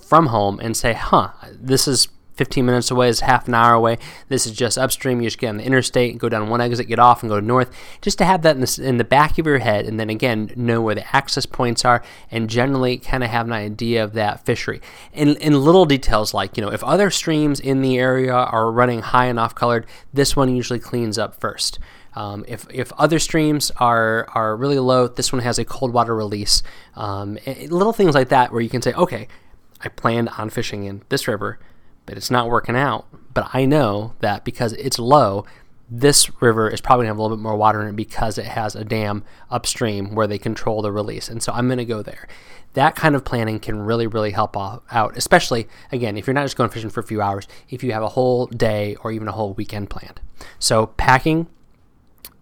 from 0.09 0.27
home 0.27 0.59
and 0.61 0.77
say, 0.77 0.95
huh, 0.95 1.31
this 1.53 1.87
is 1.87 2.09
15 2.39 2.65
minutes 2.65 2.91
away, 2.91 3.09
is 3.09 3.21
half 3.21 3.49
an 3.49 3.55
hour 3.55 3.75
away. 3.75 3.99
This 4.29 4.47
is 4.47 4.53
just 4.53 4.79
upstream. 4.79 5.21
You 5.21 5.27
just 5.27 5.39
get 5.39 5.49
on 5.49 5.57
the 5.57 5.65
interstate, 5.65 6.19
go 6.19 6.29
down 6.29 6.49
one 6.49 6.61
exit, 6.61 6.87
get 6.87 7.01
off, 7.01 7.23
and 7.23 7.29
go 7.29 7.41
north. 7.41 7.71
Just 8.01 8.17
to 8.19 8.25
have 8.25 8.43
that 8.43 8.55
in 8.55 8.61
the, 8.61 8.81
in 8.83 8.97
the 8.97 9.05
back 9.05 9.39
of 9.39 9.47
your 9.47 9.59
head, 9.59 9.87
and 9.87 9.99
then 9.99 10.09
again, 10.09 10.53
know 10.55 10.81
where 10.81 10.95
the 10.95 11.17
access 11.17 11.47
points 11.47 11.85
are, 11.85 12.03
and 12.31 12.49
generally 12.49 12.97
kind 12.97 13.25
of 13.25 13.31
have 13.31 13.47
an 13.47 13.53
idea 13.53 14.05
of 14.05 14.13
that 14.13 14.47
fishery. 14.47 14.81
In, 15.13 15.35
in 15.37 15.61
little 15.61 15.85
details 15.85 16.33
like, 16.33 16.57
you 16.57 16.63
know, 16.63 16.71
if 16.71 16.83
other 16.85 17.11
streams 17.11 17.59
in 17.59 17.83
the 17.83 17.99
area 17.99 18.33
are 18.33 18.71
running 18.71 19.01
high 19.01 19.27
and 19.27 19.39
off 19.39 19.57
colored, 19.57 19.85
this 20.15 20.37
one 20.37 20.55
usually 20.55 20.79
cleans 20.79 21.19
up 21.19 21.35
first. 21.41 21.81
Um, 22.15 22.45
if, 22.49 22.67
if 22.73 22.93
other 22.93 23.19
streams 23.19 23.71
are, 23.79 24.27
are 24.35 24.57
really 24.57 24.79
low, 24.79 25.09
this 25.09 25.33
one 25.33 25.43
has 25.43 25.59
a 25.59 25.65
cold 25.65 25.93
water 25.93 26.15
release. 26.15 26.63
Um, 26.95 27.37
little 27.47 27.93
things 27.93 28.15
like 28.15 28.29
that 28.29 28.53
where 28.53 28.61
you 28.61 28.71
can 28.71 28.83
say, 28.83 28.93
okay, 28.93 29.29
I 29.83 29.89
planned 29.89 30.29
on 30.31 30.51
fishing 30.51 30.85
in 30.85 31.03
this 31.09 31.29
river, 31.29 31.59
but 32.07 32.17
it's 32.17 32.31
not 32.31 32.49
working 32.49 32.77
out. 32.77 33.07
But 33.35 33.51
I 33.53 33.65
know 33.65 34.15
that 34.21 34.45
because 34.45 34.73
it's 34.75 34.99
low, 34.99 35.45
this 35.91 36.31
river 36.43 36.69
is 36.69 36.81
probably 36.81 37.07
going 37.07 37.09
to 37.09 37.11
have 37.15 37.19
a 37.19 37.23
little 37.23 37.37
bit 37.37 37.43
more 37.43 37.57
water 37.57 37.81
in 37.81 37.89
it 37.89 37.97
because 37.97 38.37
it 38.37 38.45
has 38.45 38.75
a 38.75 38.85
dam 38.85 39.25
upstream 39.51 40.15
where 40.15 40.27
they 40.27 40.39
control 40.39 40.83
the 40.83 40.93
release. 40.93 41.29
And 41.29 41.43
so 41.43 41.53
I'm 41.53 41.67
going 41.67 41.79
to 41.79 41.85
go 41.85 42.03
there. 42.03 42.29
That 42.75 42.95
kind 42.95 43.15
of 43.15 43.25
planning 43.25 43.59
can 43.61 43.81
really, 43.81 44.07
really 44.07 44.33
help 44.33 44.57
out, 44.57 45.17
especially, 45.17 45.69
again, 45.91 46.19
if 46.19 46.27
you're 46.27 46.35
not 46.35 46.43
just 46.43 46.57
going 46.57 46.69
fishing 46.69 46.91
for 46.91 47.01
a 47.01 47.05
few 47.05 47.23
hours, 47.23 47.49
if 47.71 47.83
you 47.83 47.93
have 47.93 48.03
a 48.03 48.11
whole 48.11 48.47
day 48.47 48.97
or 49.03 49.11
even 49.11 49.27
a 49.27 49.33
whole 49.33 49.55
weekend 49.55 49.89
planned. 49.89 50.21
So 50.59 50.89
packing, 50.89 51.47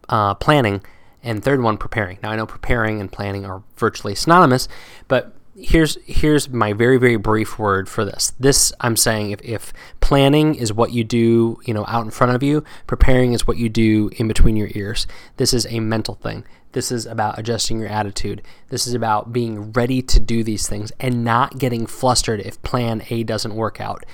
uh, 0.09 0.35
planning, 0.35 0.83
and 1.23 1.43
third 1.43 1.63
one, 1.63 1.79
preparing. 1.79 2.19
Now, 2.23 2.31
I 2.31 2.37
know 2.37 2.47
preparing 2.47 3.01
and 3.01 3.11
planning 3.11 3.47
are 3.47 3.63
virtually 3.77 4.15
synonymous, 4.15 4.69
but 5.07 5.36
here's 5.59 5.97
here's 6.05 6.51
my 6.51 6.73
very 6.73 6.99
very 6.99 7.17
brief 7.17 7.59
word 7.59 7.89
for 7.89 8.05
this. 8.05 8.33
This 8.39 8.73
i'm 8.81 8.97
saying 8.97 9.31
if, 9.31 9.41
if 9.43 9.73
planning 10.01 10.55
is 10.55 10.73
what 10.73 10.93
you 10.93 11.03
do 11.05 11.59
you 11.65 11.73
know 11.73 11.85
out 11.89 12.05
in 12.05 12.11
front 12.11 12.35
of 12.35 12.43
you 12.43 12.63
preparing 12.87 13.33
is 13.33 13.47
what 13.47 13.57
you 13.57 13.69
do 13.69 14.11
in 14.17 14.29
between 14.29 14.57
your 14.57 14.71
ears. 14.75 15.07
This 15.37 15.55
is 15.55 15.67
a 15.67 15.81
mental 15.81 16.15
thing. 16.15 16.45
This 16.73 16.93
is 16.93 17.07
about 17.07 17.39
adjusting 17.39 17.81
your 17.81 17.89
attitude. 17.89 18.43
This 18.69 18.87
is 18.87 18.93
about 18.93 19.33
being 19.33 19.73
ready 19.73 20.03
to 20.03 20.21
do 20.21 20.45
these 20.45 20.69
things 20.69 20.93
and 21.01 21.25
not 21.25 21.59
getting 21.59 21.87
flustered 21.87 22.41
if 22.41 22.61
plan 22.63 23.03
a 23.09 23.23
doesn't 23.23 23.55
work 23.55 23.81
out. 23.81 24.05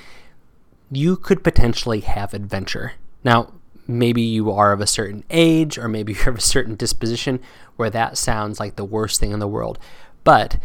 You 0.90 1.16
could 1.16 1.42
potentially 1.42 2.00
have 2.00 2.34
adventure. 2.34 2.92
Now, 3.24 3.52
maybe 3.88 4.22
you 4.22 4.52
are 4.52 4.72
of 4.72 4.80
a 4.80 4.86
certain 4.86 5.24
age 5.28 5.76
or 5.76 5.88
maybe 5.88 6.12
you're 6.18 6.28
of 6.28 6.38
a 6.38 6.40
certain 6.40 6.76
disposition 6.76 7.40
where 7.74 7.90
that 7.90 8.16
sounds 8.16 8.60
like 8.60 8.76
the 8.76 8.84
worst 8.84 9.18
thing 9.18 9.32
in 9.32 9.40
the 9.40 9.48
world. 9.48 9.80
But 10.22 10.58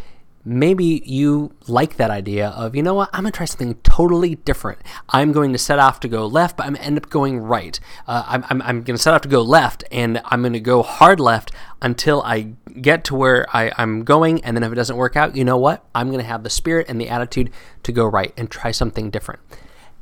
maybe 0.47 1.03
you 1.05 1.53
like 1.67 1.97
that 1.97 2.09
idea 2.09 2.49
of, 2.51 2.73
you 2.73 2.81
know 2.81 2.93
what, 2.93 3.09
I'm 3.11 3.23
going 3.23 3.33
to 3.33 3.35
try 3.35 3.45
something 3.45 3.75
totally 3.83 4.35
different. 4.35 4.79
I'm 5.09 5.33
going 5.33 5.51
to 5.51 5.57
set 5.57 5.77
off 5.77 5.99
to 5.99 6.07
go 6.07 6.25
left, 6.25 6.55
but 6.55 6.65
I'm 6.65 6.73
going 6.73 6.81
to 6.81 6.87
end 6.87 6.97
up 6.97 7.09
going 7.09 7.39
right. 7.39 7.77
Uh, 8.07 8.23
I'm, 8.25 8.45
I'm, 8.49 8.61
I'm 8.61 8.83
going 8.83 8.95
to 8.95 9.01
set 9.01 9.13
off 9.13 9.21
to 9.23 9.27
go 9.27 9.41
left, 9.41 9.83
and 9.91 10.21
I'm 10.23 10.41
going 10.41 10.53
to 10.53 10.61
go 10.61 10.83
hard 10.83 11.19
left 11.19 11.51
until 11.81 12.21
I 12.21 12.53
get 12.79 13.03
to 13.05 13.15
where 13.15 13.45
I, 13.53 13.73
I'm 13.77 14.05
going. 14.05 14.41
And 14.45 14.55
then 14.55 14.63
if 14.63 14.71
it 14.71 14.75
doesn't 14.75 14.95
work 14.95 15.17
out, 15.17 15.35
you 15.35 15.43
know 15.43 15.57
what? 15.57 15.85
I'm 15.93 16.07
going 16.07 16.21
to 16.21 16.27
have 16.27 16.43
the 16.43 16.49
spirit 16.49 16.87
and 16.87 16.99
the 16.99 17.09
attitude 17.09 17.51
to 17.83 17.91
go 17.91 18.05
right 18.05 18.33
and 18.37 18.49
try 18.49 18.71
something 18.71 19.09
different. 19.09 19.41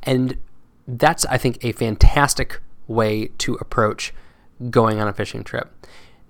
And 0.04 0.38
that's, 0.86 1.24
I 1.26 1.38
think, 1.38 1.58
a 1.64 1.72
fantastic 1.72 2.60
way 2.86 3.30
to 3.38 3.54
approach 3.54 4.14
going 4.70 5.00
on 5.00 5.08
a 5.08 5.12
fishing 5.12 5.42
trip. 5.42 5.74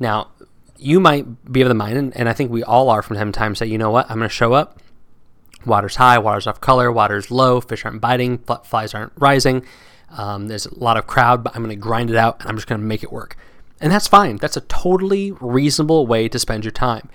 Now, 0.00 0.30
you 0.78 1.00
might 1.00 1.52
be 1.52 1.62
of 1.62 1.68
the 1.68 1.74
mind, 1.74 1.96
and, 1.96 2.16
and 2.16 2.28
I 2.28 2.32
think 2.32 2.50
we 2.50 2.62
all 2.62 2.90
are 2.90 3.02
from 3.02 3.16
time 3.16 3.32
to 3.32 3.38
time, 3.38 3.54
say, 3.54 3.66
you 3.66 3.78
know 3.78 3.90
what, 3.90 4.10
I'm 4.10 4.18
going 4.18 4.28
to 4.28 4.34
show 4.34 4.52
up. 4.52 4.80
Water's 5.64 5.96
high, 5.96 6.18
water's 6.18 6.46
off 6.46 6.60
color, 6.60 6.92
water's 6.92 7.30
low, 7.30 7.60
fish 7.60 7.84
aren't 7.84 8.00
biting, 8.00 8.38
flies 8.64 8.94
aren't 8.94 9.12
rising. 9.16 9.66
Um, 10.10 10.46
there's 10.46 10.66
a 10.66 10.78
lot 10.78 10.96
of 10.96 11.06
crowd, 11.06 11.42
but 11.42 11.54
I'm 11.54 11.62
going 11.62 11.74
to 11.74 11.80
grind 11.80 12.10
it 12.10 12.16
out 12.16 12.40
and 12.40 12.48
I'm 12.48 12.56
just 12.56 12.68
going 12.68 12.80
to 12.80 12.86
make 12.86 13.02
it 13.02 13.12
work. 13.12 13.36
And 13.80 13.92
that's 13.92 14.06
fine. 14.06 14.36
That's 14.36 14.56
a 14.56 14.62
totally 14.62 15.32
reasonable 15.32 16.06
way 16.06 16.28
to 16.28 16.38
spend 16.38 16.64
your 16.64 16.70
time. 16.70 17.08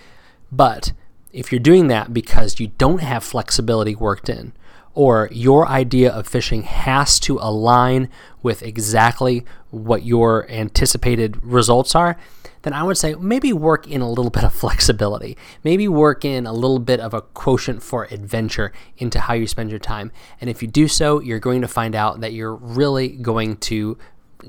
But 0.51 0.91
if 1.31 1.51
you're 1.51 1.59
doing 1.59 1.87
that 1.87 2.13
because 2.13 2.59
you 2.59 2.67
don't 2.77 3.01
have 3.01 3.23
flexibility 3.23 3.95
worked 3.95 4.29
in, 4.29 4.53
or 4.93 5.29
your 5.31 5.67
idea 5.67 6.11
of 6.11 6.27
fishing 6.27 6.63
has 6.63 7.19
to 7.21 7.39
align 7.41 8.09
with 8.43 8.61
exactly 8.61 9.45
what 9.69 10.03
your 10.03 10.49
anticipated 10.51 11.41
results 11.41 11.95
are, 11.95 12.17
then 12.63 12.73
I 12.73 12.83
would 12.83 12.97
say 12.97 13.15
maybe 13.15 13.53
work 13.53 13.87
in 13.87 14.01
a 14.01 14.09
little 14.09 14.29
bit 14.29 14.43
of 14.43 14.53
flexibility. 14.53 15.37
Maybe 15.63 15.87
work 15.87 16.23
in 16.25 16.45
a 16.45 16.53
little 16.53 16.79
bit 16.79 16.99
of 16.99 17.13
a 17.13 17.21
quotient 17.21 17.83
for 17.83 18.05
adventure 18.05 18.71
into 18.97 19.19
how 19.19 19.33
you 19.33 19.47
spend 19.47 19.69
your 19.69 19.79
time. 19.79 20.11
And 20.39 20.49
if 20.49 20.61
you 20.61 20.67
do 20.67 20.87
so, 20.87 21.19
you're 21.19 21.39
going 21.39 21.61
to 21.61 21.67
find 21.67 21.95
out 21.95 22.21
that 22.21 22.33
you're 22.33 22.55
really 22.55 23.09
going 23.09 23.57
to 23.57 23.97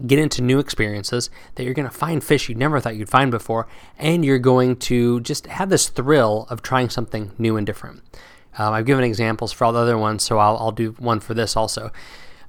get 0.07 0.19
into 0.19 0.43
new 0.43 0.59
experiences, 0.59 1.31
that 1.55 1.65
you're 1.65 1.75
going 1.75 1.89
to 1.89 1.95
find 1.95 2.25
fish 2.25 2.49
you 2.49 2.55
never 2.55 2.81
thought 2.81 2.97
you'd 2.97 3.09
find 3.09 3.31
before, 3.31 3.67
and 3.99 4.25
you're 4.25 4.39
going 4.39 4.77
to 4.77 5.21
just 5.21 5.47
have 5.47 5.69
this 5.69 5.89
thrill 5.89 6.47
of 6.49 6.63
trying 6.63 6.89
something 6.89 7.33
new 7.39 7.57
and 7.57 7.67
different. 7.67 8.03
Um, 8.59 8.75
I've 8.75 8.87
given 8.87 9.05
examples 9.05 9.53
for 9.53 9.65
all 9.65 9.73
the 9.73 9.79
other 9.79 9.99
ones, 9.99 10.23
so 10.23 10.39
I'll, 10.39 10.57
I'll 10.59 10.73
do 10.73 10.93
one 10.99 11.21
for 11.21 11.35
this 11.35 11.57
also. 11.57 11.91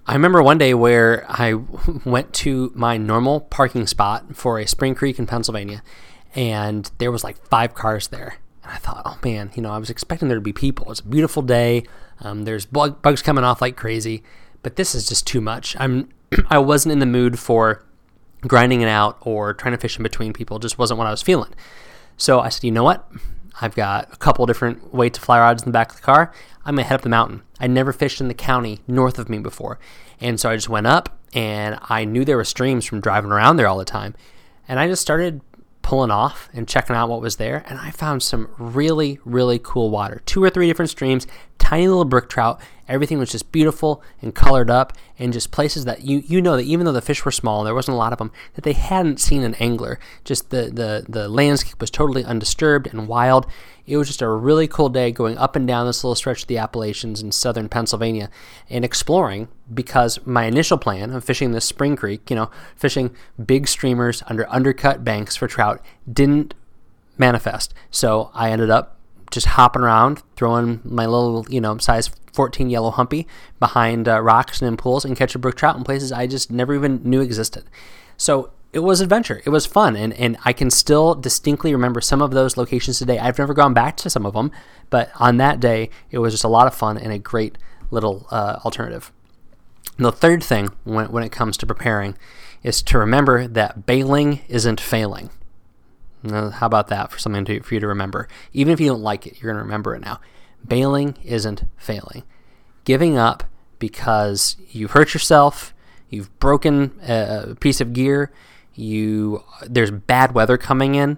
I 0.05 0.13
remember 0.13 0.43
one 0.43 0.57
day 0.57 0.73
where 0.73 1.25
I 1.29 1.53
went 2.05 2.33
to 2.33 2.71
my 2.75 2.97
normal 2.97 3.41
parking 3.41 3.87
spot 3.87 4.35
for 4.35 4.59
a 4.59 4.67
Spring 4.67 4.95
Creek 4.95 5.19
in 5.19 5.27
Pennsylvania, 5.27 5.81
and 6.35 6.89
there 6.97 7.11
was 7.11 7.23
like 7.23 7.37
five 7.47 7.73
cars 7.73 8.07
there. 8.09 8.37
And 8.63 8.71
I 8.71 8.77
thought, 8.77 9.01
oh 9.05 9.17
man, 9.23 9.51
you 9.55 9.61
know, 9.61 9.71
I 9.71 9.77
was 9.77 9.89
expecting 9.89 10.27
there 10.27 10.37
to 10.37 10.41
be 10.41 10.53
people. 10.53 10.91
It's 10.91 10.99
a 10.99 11.05
beautiful 11.05 11.41
day. 11.41 11.83
Um, 12.21 12.43
there's 12.43 12.65
bug, 12.65 13.01
bugs 13.01 13.21
coming 13.21 13.43
off 13.43 13.61
like 13.61 13.75
crazy, 13.75 14.23
but 14.61 14.75
this 14.75 14.95
is 14.95 15.07
just 15.07 15.25
too 15.27 15.41
much. 15.41 15.75
I'm 15.79 16.09
I 16.49 16.57
wasn't 16.57 16.93
in 16.93 16.99
the 16.99 17.05
mood 17.05 17.39
for 17.39 17.83
grinding 18.41 18.81
it 18.81 18.89
out 18.89 19.17
or 19.21 19.53
trying 19.53 19.73
to 19.73 19.77
fish 19.77 19.97
in 19.97 20.03
between 20.03 20.33
people. 20.33 20.57
It 20.57 20.61
just 20.61 20.77
wasn't 20.77 20.97
what 20.97 21.07
I 21.07 21.11
was 21.11 21.21
feeling. 21.21 21.53
So 22.17 22.39
I 22.39 22.49
said, 22.49 22.63
you 22.63 22.71
know 22.71 22.83
what? 22.83 23.09
I've 23.61 23.75
got 23.75 24.11
a 24.11 24.17
couple 24.17 24.45
different 24.45 24.93
weight 24.93 25.13
to 25.15 25.21
fly 25.21 25.39
rods 25.39 25.63
in 25.63 25.69
the 25.69 25.73
back 25.73 25.91
of 25.91 25.97
the 25.97 26.01
car. 26.01 26.33
I'm 26.65 26.75
gonna 26.75 26.87
head 26.87 26.95
up 26.95 27.01
the 27.01 27.09
mountain. 27.09 27.43
I 27.59 27.67
never 27.67 27.93
fished 27.93 28.21
in 28.21 28.27
the 28.27 28.33
county 28.33 28.79
north 28.87 29.19
of 29.19 29.29
me 29.29 29.39
before, 29.39 29.79
and 30.19 30.39
so 30.39 30.49
I 30.49 30.55
just 30.55 30.69
went 30.69 30.87
up, 30.87 31.17
and 31.33 31.77
I 31.83 32.05
knew 32.05 32.25
there 32.25 32.37
were 32.37 32.45
streams 32.45 32.85
from 32.85 33.01
driving 33.01 33.31
around 33.31 33.57
there 33.57 33.67
all 33.67 33.77
the 33.77 33.85
time, 33.85 34.15
and 34.67 34.79
I 34.79 34.87
just 34.87 35.01
started 35.01 35.41
pulling 35.81 36.11
off 36.11 36.49
and 36.53 36.67
checking 36.67 36.95
out 36.95 37.09
what 37.09 37.21
was 37.21 37.35
there, 37.35 37.63
and 37.67 37.77
I 37.77 37.91
found 37.91 38.23
some 38.23 38.49
really, 38.57 39.19
really 39.25 39.59
cool 39.59 39.89
water. 39.89 40.21
Two 40.25 40.43
or 40.43 40.49
three 40.49 40.67
different 40.67 40.89
streams, 40.89 41.27
tiny 41.59 41.87
little 41.87 42.05
brook 42.05 42.29
trout. 42.29 42.61
Everything 42.93 43.17
was 43.17 43.31
just 43.31 43.51
beautiful 43.51 44.03
and 44.21 44.35
colored 44.35 44.69
up, 44.69 44.93
and 45.17 45.33
just 45.33 45.49
places 45.49 45.85
that 45.85 46.03
you 46.03 46.19
you 46.27 46.43
know 46.43 46.55
that 46.55 46.65
even 46.65 46.85
though 46.85 46.91
the 46.91 47.01
fish 47.01 47.25
were 47.25 47.31
small, 47.31 47.63
there 47.63 47.73
wasn't 47.73 47.95
a 47.95 47.97
lot 47.97 48.13
of 48.13 48.19
them, 48.19 48.31
that 48.53 48.63
they 48.63 48.73
hadn't 48.73 49.19
seen 49.19 49.41
an 49.41 49.55
angler. 49.55 49.97
Just 50.23 50.51
the 50.51 50.69
the 50.71 51.05
the 51.09 51.27
landscape 51.27 51.81
was 51.81 51.89
totally 51.89 52.23
undisturbed 52.23 52.85
and 52.85 53.07
wild. 53.07 53.47
It 53.87 53.97
was 53.97 54.07
just 54.07 54.21
a 54.21 54.29
really 54.29 54.67
cool 54.67 54.89
day 54.89 55.11
going 55.11 55.39
up 55.39 55.55
and 55.55 55.67
down 55.67 55.87
this 55.87 56.03
little 56.03 56.13
stretch 56.13 56.43
of 56.43 56.47
the 56.47 56.59
Appalachians 56.59 57.19
in 57.19 57.31
southern 57.31 57.67
Pennsylvania 57.67 58.29
and 58.69 58.85
exploring 58.85 59.47
because 59.73 60.19
my 60.23 60.45
initial 60.45 60.77
plan 60.77 61.09
of 61.09 61.23
fishing 61.23 61.51
this 61.51 61.65
spring 61.65 61.95
creek, 61.95 62.29
you 62.29 62.35
know, 62.35 62.51
fishing 62.75 63.15
big 63.43 63.67
streamers 63.67 64.21
under 64.27 64.47
undercut 64.53 65.03
banks 65.03 65.35
for 65.35 65.47
trout 65.47 65.83
didn't 66.11 66.53
manifest. 67.17 67.73
So 67.89 68.29
I 68.35 68.51
ended 68.51 68.69
up 68.69 68.99
just 69.33 69.47
hopping 69.47 69.81
around, 69.81 70.21
throwing 70.35 70.81
my 70.83 71.05
little, 71.05 71.45
you 71.49 71.59
know, 71.59 71.77
size 71.77 72.09
14 72.33 72.69
yellow 72.69 72.91
humpy 72.91 73.27
behind 73.59 74.07
uh, 74.07 74.19
rocks 74.21 74.61
and 74.61 74.67
in 74.67 74.77
pools 74.77 75.05
and 75.05 75.17
catch 75.17 75.35
a 75.35 75.39
brook 75.39 75.55
trout 75.55 75.75
in 75.75 75.83
places 75.83 76.11
I 76.11 76.27
just 76.27 76.51
never 76.51 76.73
even 76.73 77.01
knew 77.03 77.21
existed. 77.21 77.65
So 78.17 78.51
it 78.73 78.79
was 78.79 79.01
adventure. 79.01 79.41
It 79.45 79.51
was 79.51 79.67
fun, 79.67 79.95
and 79.95 80.13
and 80.13 80.35
I 80.43 80.51
can 80.51 80.71
still 80.71 81.13
distinctly 81.13 81.73
remember 81.73 82.01
some 82.01 82.21
of 82.21 82.31
those 82.31 82.57
locations 82.57 82.97
today. 82.97 83.19
I've 83.19 83.37
never 83.37 83.53
gone 83.53 83.73
back 83.73 83.97
to 83.97 84.09
some 84.09 84.25
of 84.25 84.33
them, 84.33 84.51
but 84.89 85.11
on 85.19 85.37
that 85.37 85.59
day, 85.59 85.91
it 86.09 86.17
was 86.17 86.33
just 86.33 86.43
a 86.43 86.47
lot 86.49 86.65
of 86.65 86.73
fun 86.73 86.97
and 86.97 87.13
a 87.13 87.19
great 87.19 87.57
little 87.91 88.27
uh, 88.31 88.59
alternative. 88.65 89.11
And 89.97 90.05
the 90.05 90.11
third 90.11 90.43
thing 90.43 90.71
when 90.83 91.11
when 91.11 91.23
it 91.23 91.31
comes 91.31 91.55
to 91.57 91.67
preparing 91.67 92.17
is 92.63 92.81
to 92.81 92.97
remember 92.97 93.47
that 93.47 93.85
bailing 93.85 94.41
isn't 94.47 94.81
failing. 94.81 95.29
Now, 96.23 96.49
how 96.49 96.65
about 96.67 96.87
that 96.87 97.11
for 97.11 97.19
something 97.19 97.45
to, 97.45 97.59
for 97.61 97.73
you 97.73 97.79
to 97.81 97.87
remember? 97.87 98.27
Even 98.53 98.73
if 98.73 98.79
you 98.79 98.87
don't 98.87 99.01
like 99.01 99.27
it, 99.27 99.41
you're 99.41 99.51
going 99.51 99.59
to 99.59 99.63
remember 99.63 99.95
it 99.95 100.01
now. 100.01 100.19
Bailing 100.65 101.17
isn't 101.23 101.63
failing. 101.77 102.23
Giving 102.85 103.17
up 103.17 103.43
because 103.79 104.55
you've 104.69 104.91
hurt 104.91 105.13
yourself, 105.13 105.73
you've 106.09 106.37
broken 106.39 106.97
a 107.05 107.55
piece 107.59 107.81
of 107.81 107.93
gear, 107.93 108.31
you 108.73 109.43
there's 109.67 109.91
bad 109.91 110.33
weather 110.33 110.57
coming 110.57 110.95
in, 110.95 111.17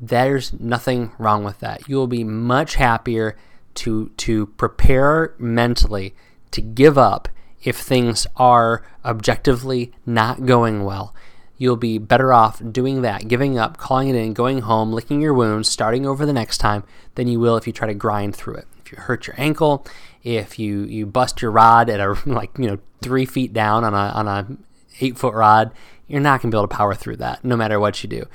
there's 0.00 0.52
nothing 0.58 1.12
wrong 1.18 1.44
with 1.44 1.60
that. 1.60 1.88
You 1.88 1.96
will 1.96 2.06
be 2.06 2.24
much 2.24 2.74
happier 2.76 3.36
to 3.74 4.08
to 4.16 4.46
prepare 4.46 5.34
mentally 5.38 6.14
to 6.50 6.60
give 6.60 6.98
up 6.98 7.28
if 7.62 7.78
things 7.78 8.26
are 8.36 8.84
objectively 9.04 9.92
not 10.04 10.46
going 10.46 10.84
well. 10.84 11.14
You'll 11.62 11.76
be 11.76 11.98
better 11.98 12.32
off 12.32 12.60
doing 12.72 13.02
that, 13.02 13.28
giving 13.28 13.56
up, 13.56 13.76
calling 13.76 14.08
it 14.08 14.16
in, 14.16 14.32
going 14.32 14.62
home, 14.62 14.92
licking 14.92 15.20
your 15.20 15.32
wounds, 15.32 15.68
starting 15.68 16.04
over 16.04 16.26
the 16.26 16.32
next 16.32 16.58
time 16.58 16.82
than 17.14 17.28
you 17.28 17.38
will 17.38 17.56
if 17.56 17.68
you 17.68 17.72
try 17.72 17.86
to 17.86 17.94
grind 17.94 18.34
through 18.34 18.56
it. 18.56 18.66
If 18.84 18.90
you 18.90 18.98
hurt 18.98 19.28
your 19.28 19.36
ankle, 19.38 19.86
if 20.24 20.58
you 20.58 20.82
you 20.82 21.06
bust 21.06 21.40
your 21.40 21.52
rod 21.52 21.88
at 21.88 22.00
a 22.00 22.18
like 22.26 22.58
you 22.58 22.66
know 22.66 22.78
three 23.00 23.24
feet 23.24 23.52
down 23.52 23.84
on 23.84 23.94
a 23.94 23.96
on 23.96 24.26
a 24.26 24.56
eight 25.00 25.16
foot 25.16 25.34
rod, 25.34 25.70
you're 26.08 26.20
not 26.20 26.42
to 26.42 26.48
be 26.48 26.58
able 26.58 26.66
to 26.66 26.76
power 26.76 26.96
through 26.96 27.18
that 27.18 27.44
no 27.44 27.56
matter 27.56 27.78
what 27.78 28.02
you 28.02 28.08
do. 28.08 28.26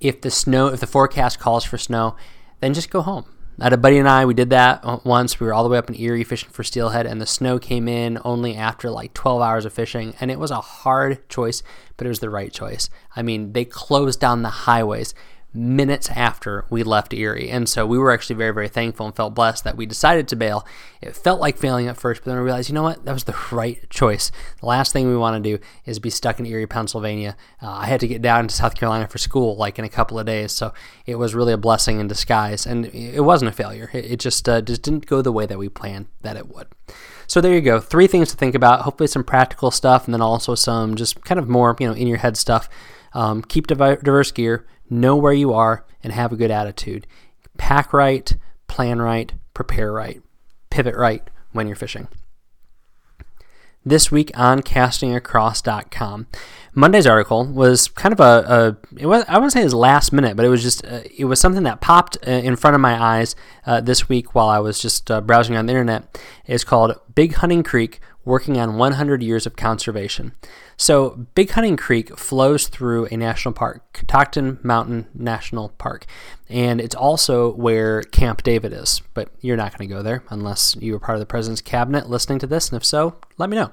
If 0.00 0.20
the 0.20 0.30
snow, 0.30 0.68
if 0.68 0.78
the 0.78 0.86
forecast 0.86 1.40
calls 1.40 1.64
for 1.64 1.78
snow, 1.78 2.14
then 2.60 2.72
just 2.72 2.90
go 2.90 3.00
home. 3.00 3.24
I 3.58 3.64
had 3.64 3.72
a 3.72 3.78
buddy 3.78 3.96
and 3.96 4.08
I, 4.08 4.26
we 4.26 4.34
did 4.34 4.50
that 4.50 5.04
once. 5.06 5.40
We 5.40 5.46
were 5.46 5.54
all 5.54 5.64
the 5.64 5.70
way 5.70 5.78
up 5.78 5.88
in 5.88 5.98
Erie 5.98 6.24
fishing 6.24 6.50
for 6.50 6.62
steelhead, 6.62 7.06
and 7.06 7.20
the 7.20 7.26
snow 7.26 7.58
came 7.58 7.88
in 7.88 8.18
only 8.22 8.54
after 8.54 8.90
like 8.90 9.14
12 9.14 9.40
hours 9.40 9.64
of 9.64 9.72
fishing. 9.72 10.14
And 10.20 10.30
it 10.30 10.38
was 10.38 10.50
a 10.50 10.60
hard 10.60 11.26
choice, 11.30 11.62
but 11.96 12.06
it 12.06 12.10
was 12.10 12.20
the 12.20 12.28
right 12.28 12.52
choice. 12.52 12.90
I 13.14 13.22
mean, 13.22 13.54
they 13.54 13.64
closed 13.64 14.20
down 14.20 14.42
the 14.42 14.50
highways 14.50 15.14
minutes 15.56 16.10
after 16.10 16.64
we 16.70 16.82
left 16.82 17.12
Erie. 17.12 17.50
And 17.50 17.68
so 17.68 17.86
we 17.86 17.98
were 17.98 18.12
actually 18.12 18.36
very, 18.36 18.52
very 18.52 18.68
thankful 18.68 19.06
and 19.06 19.16
felt 19.16 19.34
blessed 19.34 19.64
that 19.64 19.76
we 19.76 19.86
decided 19.86 20.28
to 20.28 20.36
bail. 20.36 20.66
It 21.00 21.16
felt 21.16 21.40
like 21.40 21.56
failing 21.56 21.88
at 21.88 21.96
first, 21.96 22.22
but 22.22 22.30
then 22.30 22.38
we 22.38 22.44
realized, 22.44 22.68
you 22.68 22.74
know 22.74 22.82
what? 22.82 23.04
That 23.04 23.12
was 23.12 23.24
the 23.24 23.36
right 23.50 23.88
choice. 23.90 24.30
The 24.60 24.66
last 24.66 24.92
thing 24.92 25.08
we 25.08 25.16
want 25.16 25.42
to 25.42 25.56
do 25.56 25.62
is 25.84 25.98
be 25.98 26.10
stuck 26.10 26.38
in 26.38 26.46
Erie, 26.46 26.66
Pennsylvania. 26.66 27.36
Uh, 27.62 27.70
I 27.70 27.86
had 27.86 28.00
to 28.00 28.08
get 28.08 28.22
down 28.22 28.48
to 28.48 28.54
South 28.54 28.74
Carolina 28.74 29.08
for 29.08 29.18
school 29.18 29.56
like 29.56 29.78
in 29.78 29.84
a 29.84 29.88
couple 29.88 30.18
of 30.18 30.26
days. 30.26 30.52
So 30.52 30.72
it 31.06 31.16
was 31.16 31.34
really 31.34 31.52
a 31.52 31.58
blessing 31.58 31.98
in 31.98 32.08
disguise. 32.08 32.66
And 32.66 32.86
it 32.86 33.24
wasn't 33.24 33.50
a 33.50 33.54
failure. 33.54 33.90
It, 33.92 34.20
just, 34.20 34.48
uh, 34.48 34.60
just 34.60 34.82
didn't 34.82 35.06
go 35.06 35.22
the 35.22 35.32
way 35.32 35.46
that 35.46 35.58
we 35.58 35.68
planned 35.68 36.06
that 36.22 36.36
it 36.36 36.54
would. 36.54 36.68
So 37.26 37.40
there 37.40 37.54
you 37.54 37.60
go. 37.60 37.80
Three 37.80 38.06
things 38.06 38.30
to 38.30 38.36
think 38.36 38.54
about. 38.54 38.82
Hopefully 38.82 39.08
some 39.08 39.24
practical 39.24 39.70
stuff 39.70 40.04
and 40.04 40.14
then 40.14 40.20
also 40.20 40.54
some 40.54 40.94
just 40.94 41.24
kind 41.24 41.40
of 41.40 41.48
more, 41.48 41.76
you 41.80 41.88
know, 41.88 41.94
in 41.94 42.06
your 42.06 42.18
head 42.18 42.36
stuff. 42.36 42.68
Um, 43.12 43.42
keep 43.42 43.66
diverse 43.66 44.32
gear 44.32 44.66
know 44.90 45.16
where 45.16 45.32
you 45.32 45.52
are, 45.52 45.84
and 46.02 46.12
have 46.12 46.32
a 46.32 46.36
good 46.36 46.50
attitude. 46.50 47.06
Pack 47.58 47.92
right, 47.92 48.36
plan 48.68 49.00
right, 49.00 49.32
prepare 49.54 49.92
right, 49.92 50.22
pivot 50.70 50.94
right 50.94 51.28
when 51.52 51.66
you're 51.66 51.76
fishing. 51.76 52.08
This 53.84 54.10
week 54.10 54.32
on 54.34 54.62
castingacross.com, 54.62 56.26
Monday's 56.74 57.06
article 57.06 57.46
was 57.46 57.86
kind 57.88 58.12
of 58.12 58.18
a, 58.18 58.76
a 58.92 59.00
it 59.00 59.06
was 59.06 59.24
I 59.28 59.34
wouldn't 59.34 59.52
say 59.52 59.60
it 59.60 59.64
was 59.64 59.74
last 59.74 60.12
minute, 60.12 60.36
but 60.36 60.44
it 60.44 60.48
was 60.48 60.62
just 60.62 60.84
uh, 60.84 61.02
it 61.16 61.26
was 61.26 61.40
something 61.40 61.62
that 61.62 61.80
popped 61.80 62.18
uh, 62.26 62.30
in 62.30 62.56
front 62.56 62.74
of 62.74 62.80
my 62.80 63.00
eyes 63.00 63.36
uh, 63.64 63.80
this 63.80 64.08
week 64.08 64.34
while 64.34 64.48
I 64.48 64.58
was 64.58 64.80
just 64.80 65.08
uh, 65.08 65.20
browsing 65.20 65.56
on 65.56 65.66
the 65.66 65.72
internet. 65.72 66.20
It's 66.46 66.64
called 66.64 67.00
Big 67.14 67.34
Hunting 67.34 67.62
Creek 67.62 68.00
working 68.24 68.58
on 68.58 68.76
100 68.76 69.22
years 69.22 69.46
of 69.46 69.56
conservation. 69.56 70.32
So, 70.76 71.26
Big 71.34 71.50
Hunting 71.50 71.76
Creek 71.76 72.18
flows 72.18 72.68
through 72.68 73.06
a 73.06 73.16
national 73.16 73.54
park, 73.54 73.82
Catoctin 73.92 74.58
Mountain 74.62 75.06
National 75.14 75.70
Park, 75.70 76.06
and 76.48 76.80
it's 76.80 76.94
also 76.94 77.52
where 77.54 78.02
Camp 78.02 78.42
David 78.42 78.72
is. 78.72 79.00
But 79.14 79.30
you're 79.40 79.56
not 79.56 79.76
going 79.76 79.88
to 79.88 79.94
go 79.94 80.02
there 80.02 80.22
unless 80.28 80.76
you 80.76 80.92
were 80.92 80.98
part 80.98 81.16
of 81.16 81.20
the 81.20 81.26
president's 81.26 81.62
cabinet 81.62 82.10
listening 82.10 82.40
to 82.40 82.46
this, 82.46 82.68
and 82.68 82.76
if 82.76 82.84
so, 82.84 83.16
let 83.38 83.48
me 83.48 83.56
know. 83.56 83.70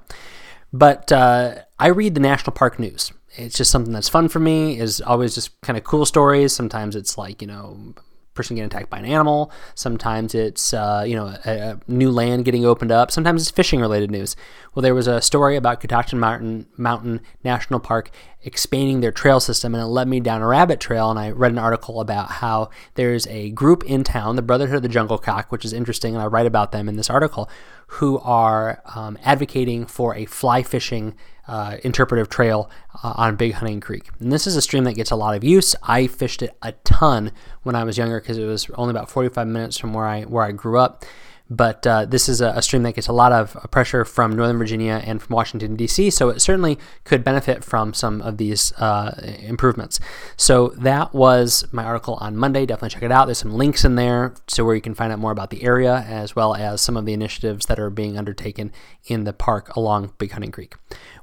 But 0.71 1.11
uh, 1.11 1.55
I 1.77 1.87
read 1.87 2.15
the 2.15 2.21
national 2.21 2.53
park 2.53 2.79
news. 2.79 3.11
It's 3.35 3.57
just 3.57 3.71
something 3.71 3.93
that's 3.93 4.09
fun 4.09 4.29
for 4.29 4.39
me. 4.39 4.79
Is 4.79 5.01
always 5.01 5.35
just 5.35 5.59
kind 5.61 5.77
of 5.77 5.83
cool 5.83 6.05
stories. 6.05 6.53
Sometimes 6.53 6.95
it's 6.95 7.17
like 7.17 7.41
you 7.41 7.47
know 7.47 7.95
person 8.33 8.55
getting 8.55 8.67
attacked 8.67 8.89
by 8.89 8.99
an 8.99 9.05
animal. 9.05 9.51
Sometimes 9.75 10.33
it's 10.35 10.73
uh, 10.73 11.03
you 11.05 11.15
know 11.15 11.35
a, 11.45 11.51
a, 11.51 11.79
new 11.87 12.11
land 12.11 12.45
getting 12.45 12.65
opened 12.65 12.91
up. 12.91 13.11
Sometimes 13.11 13.41
it's 13.41 13.51
fishing 13.51 13.79
related 13.79 14.11
news. 14.11 14.35
Well, 14.73 14.81
there 14.81 14.95
was 14.95 15.07
a 15.07 15.21
story 15.21 15.55
about 15.55 15.81
Catoctin 15.81 16.19
Mountain 16.19 16.67
Mountain 16.77 17.21
National 17.43 17.79
Park 17.79 18.09
expanding 18.43 19.01
their 19.01 19.11
trail 19.11 19.39
system, 19.39 19.73
and 19.73 19.83
it 19.83 19.87
led 19.87 20.07
me 20.07 20.19
down 20.19 20.41
a 20.41 20.47
rabbit 20.47 20.79
trail. 20.79 21.09
And 21.09 21.19
I 21.19 21.31
read 21.31 21.51
an 21.51 21.57
article 21.57 22.01
about 22.01 22.29
how 22.29 22.69
there's 22.95 23.27
a 23.27 23.51
group 23.51 23.83
in 23.85 24.03
town, 24.03 24.35
the 24.35 24.41
Brotherhood 24.41 24.77
of 24.77 24.81
the 24.83 24.89
Jungle 24.89 25.17
Cock, 25.17 25.51
which 25.51 25.65
is 25.65 25.73
interesting, 25.73 26.13
and 26.13 26.23
I 26.23 26.27
write 26.27 26.45
about 26.45 26.71
them 26.71 26.89
in 26.89 26.95
this 26.95 27.09
article, 27.09 27.49
who 27.93 28.19
are 28.19 28.81
um, 28.95 29.17
advocating 29.23 29.85
for 29.85 30.15
a 30.15 30.25
fly 30.25 30.63
fishing 30.63 31.15
uh, 31.47 31.77
interpretive 31.83 32.29
trail 32.29 32.69
uh, 33.03 33.13
on 33.17 33.35
Big 33.35 33.53
Hunting 33.53 33.81
Creek. 33.81 34.09
And 34.19 34.31
this 34.31 34.47
is 34.47 34.55
a 34.55 34.61
stream 34.61 34.85
that 34.85 34.93
gets 34.93 35.11
a 35.11 35.15
lot 35.15 35.35
of 35.35 35.43
use. 35.43 35.75
I 35.83 36.07
fished 36.07 36.41
it 36.41 36.57
a 36.61 36.71
ton 36.83 37.31
when 37.63 37.75
I 37.75 37.83
was 37.83 37.97
younger 37.97 38.19
because 38.19 38.37
it 38.37 38.45
was 38.45 38.69
only 38.75 38.91
about 38.91 39.09
45 39.09 39.47
minutes 39.47 39.77
from 39.77 39.93
where 39.93 40.05
I 40.05 40.23
where 40.23 40.43
I 40.43 40.51
grew 40.53 40.79
up. 40.79 41.05
But 41.55 41.85
uh, 41.85 42.05
this 42.05 42.27
is 42.27 42.41
a, 42.41 42.49
a, 42.49 42.61
stream 42.63 42.81
that 42.83 42.95
gets 42.95 43.07
a 43.07 43.13
lot 43.13 43.31
of 43.31 43.55
pressure 43.69 44.05
from 44.05 44.35
Northern 44.35 44.57
Virginia 44.57 45.03
and 45.05 45.21
from 45.21 45.35
Washington, 45.35 45.75
D.C., 45.75 46.09
so 46.09 46.29
it 46.29 46.39
certainly 46.39 46.79
could 47.03 47.23
benefit 47.23 47.63
from 47.63 47.93
some 47.93 48.23
of 48.23 48.37
these 48.37 48.73
uh, 48.73 49.13
improvements. 49.39 49.99
So 50.35 50.69
that 50.69 51.13
was 51.13 51.65
my 51.71 51.83
article 51.83 52.15
on 52.15 52.35
Monday. 52.35 52.65
Definitely 52.65 52.89
check 52.89 53.03
it 53.03 53.11
out. 53.11 53.25
There's 53.25 53.37
some 53.37 53.53
links 53.53 53.85
in 53.85 53.95
there 53.95 54.33
so 54.47 54.65
where 54.65 54.73
you 54.73 54.81
can 54.81 54.95
find 54.95 55.13
out 55.13 55.19
more 55.19 55.31
about 55.31 55.51
the 55.51 55.63
area 55.63 56.03
as 56.07 56.35
well 56.35 56.55
as 56.55 56.81
some 56.81 56.97
of 56.97 57.05
the 57.05 57.13
initiatives 57.13 57.67
that 57.67 57.79
are 57.79 57.91
being 57.91 58.17
undertaken 58.17 58.71
in 59.05 59.23
the 59.23 59.33
park 59.33 59.75
along 59.75 60.13
Big 60.17 60.31
Hunting 60.31 60.51
Creek. 60.51 60.75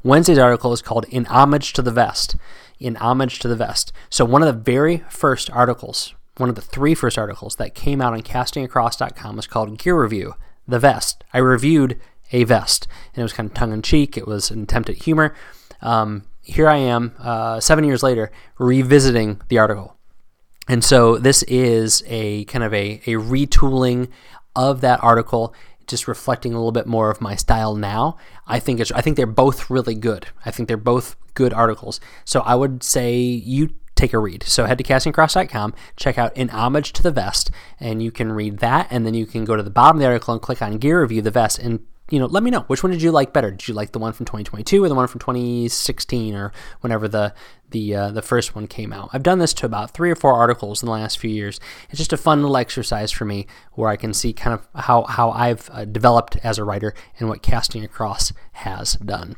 Wednesday's 0.04 0.38
article 0.38 0.72
is 0.72 0.80
called 0.80 1.06
In 1.08 1.24
Homage 1.26 1.72
to 1.72 1.82
the 1.82 1.90
Vest. 1.90 2.36
In 2.78 2.94
Homage 2.96 3.40
to 3.40 3.48
the 3.48 3.56
Vest. 3.56 3.92
So, 4.08 4.24
one 4.24 4.42
of 4.42 4.46
the 4.46 4.72
very 4.72 4.98
first 5.08 5.50
articles 5.50 6.14
one 6.40 6.48
of 6.48 6.54
the 6.54 6.62
three 6.62 6.94
first 6.94 7.18
articles 7.18 7.56
that 7.56 7.74
came 7.74 8.00
out 8.00 8.14
on 8.14 8.22
castingacross.com 8.22 9.36
was 9.36 9.46
called 9.46 9.78
Gear 9.78 10.00
Review, 10.00 10.34
the 10.66 10.78
vest. 10.78 11.22
I 11.32 11.38
reviewed 11.38 12.00
a 12.32 12.44
vest, 12.44 12.88
and 13.12 13.20
it 13.20 13.22
was 13.22 13.32
kind 13.32 13.48
of 13.48 13.54
tongue 13.54 13.72
in 13.72 13.82
cheek. 13.82 14.16
It 14.16 14.26
was 14.26 14.50
an 14.50 14.62
attempt 14.62 14.88
at 14.88 14.96
humor. 14.96 15.34
Um, 15.82 16.24
here 16.40 16.68
I 16.68 16.76
am, 16.76 17.14
uh, 17.18 17.60
seven 17.60 17.84
years 17.84 18.02
later, 18.02 18.32
revisiting 18.58 19.40
the 19.48 19.58
article. 19.58 19.96
And 20.66 20.82
so 20.82 21.18
this 21.18 21.42
is 21.44 22.02
a 22.06 22.44
kind 22.44 22.64
of 22.64 22.72
a, 22.72 23.02
a 23.06 23.14
retooling 23.14 24.08
of 24.56 24.80
that 24.80 25.02
article, 25.02 25.54
just 25.86 26.08
reflecting 26.08 26.52
a 26.52 26.56
little 26.56 26.72
bit 26.72 26.86
more 26.86 27.10
of 27.10 27.20
my 27.20 27.34
style 27.34 27.74
now. 27.74 28.16
I 28.46 28.60
think 28.60 28.80
it's 28.80 28.92
I 28.92 29.00
think 29.00 29.16
they're 29.16 29.26
both 29.26 29.68
really 29.68 29.94
good. 29.94 30.26
I 30.44 30.50
think 30.50 30.68
they're 30.68 30.76
both 30.76 31.16
good 31.34 31.52
articles. 31.52 32.00
So 32.24 32.40
I 32.40 32.54
would 32.54 32.82
say 32.82 33.16
you 33.18 33.70
take 34.00 34.12
a 34.12 34.18
read. 34.18 34.42
So 34.44 34.64
head 34.64 34.78
to 34.78 34.84
castingacross.com, 34.84 35.74
check 35.96 36.18
out 36.18 36.36
In 36.36 36.48
Homage 36.48 36.92
to 36.94 37.02
the 37.02 37.10
Vest, 37.10 37.50
and 37.78 38.02
you 38.02 38.10
can 38.10 38.32
read 38.32 38.58
that. 38.58 38.88
And 38.90 39.04
then 39.04 39.14
you 39.14 39.26
can 39.26 39.44
go 39.44 39.56
to 39.56 39.62
the 39.62 39.70
bottom 39.70 39.98
of 39.98 40.00
the 40.00 40.06
article 40.06 40.32
and 40.32 40.42
click 40.42 40.62
on 40.62 40.78
Gear 40.78 41.02
Review 41.02 41.22
the 41.22 41.30
Vest 41.30 41.58
and 41.58 41.80
you 42.10 42.18
know, 42.18 42.26
let 42.26 42.42
me 42.42 42.50
know 42.50 42.62
which 42.62 42.82
one 42.82 42.90
did 42.90 43.02
you 43.02 43.12
like 43.12 43.32
better. 43.32 43.52
Did 43.52 43.68
you 43.68 43.74
like 43.74 43.92
the 43.92 44.00
one 44.00 44.12
from 44.12 44.26
2022 44.26 44.82
or 44.82 44.88
the 44.88 44.96
one 44.96 45.06
from 45.06 45.20
2016 45.20 46.34
or 46.34 46.52
whenever 46.80 47.06
the 47.06 47.32
the 47.68 47.94
uh, 47.94 48.10
the 48.10 48.20
first 48.20 48.54
one 48.56 48.66
came 48.66 48.92
out? 48.92 49.10
I've 49.12 49.22
done 49.22 49.38
this 49.38 49.54
to 49.54 49.66
about 49.66 49.92
three 49.92 50.10
or 50.10 50.16
four 50.16 50.34
articles 50.34 50.82
in 50.82 50.86
the 50.86 50.92
last 50.92 51.20
few 51.20 51.30
years. 51.30 51.60
It's 51.88 51.98
just 51.98 52.12
a 52.12 52.16
fun 52.16 52.42
little 52.42 52.56
exercise 52.56 53.12
for 53.12 53.24
me 53.24 53.46
where 53.74 53.88
I 53.88 53.94
can 53.94 54.12
see 54.12 54.32
kind 54.32 54.54
of 54.54 54.82
how 54.82 55.04
how 55.04 55.30
I've 55.30 55.70
uh, 55.72 55.84
developed 55.84 56.36
as 56.42 56.58
a 56.58 56.64
writer 56.64 56.94
and 57.20 57.28
what 57.28 57.42
Casting 57.42 57.84
Across 57.84 58.32
has 58.54 58.94
done. 58.94 59.36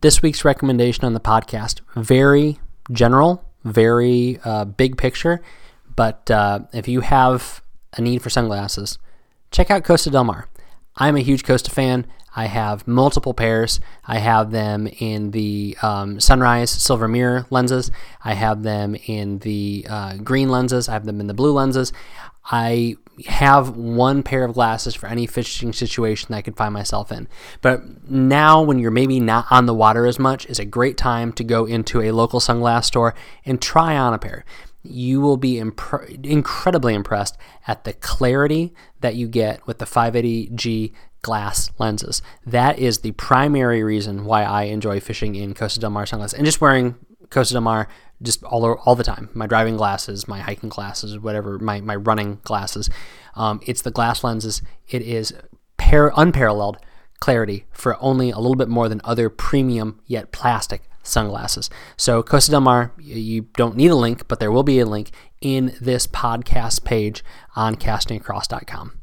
This 0.00 0.22
week's 0.22 0.46
recommendation 0.46 1.04
on 1.04 1.12
the 1.12 1.20
podcast 1.20 1.80
very 1.94 2.58
general 2.90 3.45
very 3.66 4.38
uh, 4.44 4.64
big 4.64 4.96
picture. 4.96 5.42
But 5.94 6.30
uh, 6.30 6.60
if 6.72 6.88
you 6.88 7.00
have 7.00 7.62
a 7.96 8.00
need 8.00 8.22
for 8.22 8.30
sunglasses, 8.30 8.98
check 9.50 9.70
out 9.70 9.84
Costa 9.84 10.10
Del 10.10 10.24
Mar. 10.24 10.48
I'm 10.96 11.16
a 11.16 11.20
huge 11.20 11.44
Costa 11.44 11.70
fan. 11.70 12.06
I 12.34 12.46
have 12.46 12.86
multiple 12.86 13.32
pairs. 13.32 13.80
I 14.06 14.18
have 14.18 14.50
them 14.50 14.86
in 14.98 15.30
the 15.30 15.76
um, 15.80 16.20
Sunrise 16.20 16.70
Silver 16.70 17.08
Mirror 17.08 17.46
lenses. 17.48 17.90
I 18.22 18.34
have 18.34 18.62
them 18.62 18.94
in 19.06 19.38
the 19.38 19.86
uh, 19.88 20.16
green 20.18 20.50
lenses. 20.50 20.88
I 20.88 20.92
have 20.92 21.06
them 21.06 21.20
in 21.20 21.28
the 21.28 21.34
blue 21.34 21.52
lenses. 21.52 21.94
I 22.44 22.96
have 23.24 23.76
one 23.76 24.22
pair 24.22 24.44
of 24.44 24.54
glasses 24.54 24.94
for 24.94 25.06
any 25.06 25.26
fishing 25.26 25.72
situation 25.72 26.28
that 26.30 26.38
I 26.38 26.42
could 26.42 26.56
find 26.56 26.74
myself 26.74 27.10
in. 27.10 27.28
But 27.62 28.10
now, 28.10 28.62
when 28.62 28.78
you're 28.78 28.90
maybe 28.90 29.20
not 29.20 29.46
on 29.50 29.66
the 29.66 29.74
water 29.74 30.06
as 30.06 30.18
much, 30.18 30.46
is 30.46 30.58
a 30.58 30.64
great 30.64 30.96
time 30.96 31.32
to 31.34 31.44
go 31.44 31.64
into 31.64 32.02
a 32.02 32.12
local 32.12 32.40
sunglass 32.40 32.84
store 32.84 33.14
and 33.44 33.60
try 33.60 33.96
on 33.96 34.12
a 34.12 34.18
pair. 34.18 34.44
You 34.82 35.20
will 35.20 35.36
be 35.36 35.58
imp- 35.58 35.80
incredibly 36.22 36.94
impressed 36.94 37.36
at 37.66 37.84
the 37.84 37.94
clarity 37.94 38.74
that 39.00 39.16
you 39.16 39.28
get 39.28 39.66
with 39.66 39.78
the 39.78 39.84
580G 39.84 40.92
glass 41.22 41.70
lenses. 41.78 42.22
That 42.44 42.78
is 42.78 42.98
the 42.98 43.12
primary 43.12 43.82
reason 43.82 44.24
why 44.24 44.44
I 44.44 44.64
enjoy 44.64 45.00
fishing 45.00 45.34
in 45.34 45.54
Costa 45.54 45.80
Del 45.80 45.90
Mar 45.90 46.06
sunglasses 46.06 46.38
and 46.38 46.46
just 46.46 46.60
wearing 46.60 46.94
Costa 47.30 47.54
Del 47.54 47.62
Mar 47.62 47.88
just 48.22 48.42
all 48.44 48.64
all 48.84 48.94
the 48.94 49.04
time. 49.04 49.28
My 49.34 49.46
driving 49.46 49.76
glasses, 49.76 50.26
my 50.26 50.40
hiking 50.40 50.68
glasses, 50.68 51.18
whatever, 51.18 51.58
my 51.58 51.80
my 51.80 51.96
running 51.96 52.40
glasses. 52.44 52.88
Um, 53.34 53.60
it's 53.66 53.82
the 53.82 53.90
glass 53.90 54.24
lenses. 54.24 54.62
It 54.88 55.02
is 55.02 55.34
par- 55.76 56.12
unparalleled 56.16 56.78
clarity 57.20 57.66
for 57.72 57.96
only 58.02 58.30
a 58.30 58.38
little 58.38 58.56
bit 58.56 58.68
more 58.68 58.88
than 58.88 59.00
other 59.04 59.28
premium 59.28 60.00
yet 60.06 60.32
plastic 60.32 60.82
sunglasses. 61.02 61.70
So 61.96 62.22
Costa 62.22 62.50
Del 62.50 62.60
Mar, 62.60 62.92
you 62.98 63.42
don't 63.56 63.76
need 63.76 63.90
a 63.90 63.96
link, 63.96 64.28
but 64.28 64.40
there 64.40 64.52
will 64.52 64.62
be 64.62 64.80
a 64.80 64.86
link 64.86 65.10
in 65.40 65.74
this 65.80 66.06
podcast 66.06 66.84
page 66.84 67.24
on 67.54 67.76
castingacross.com. 67.76 68.98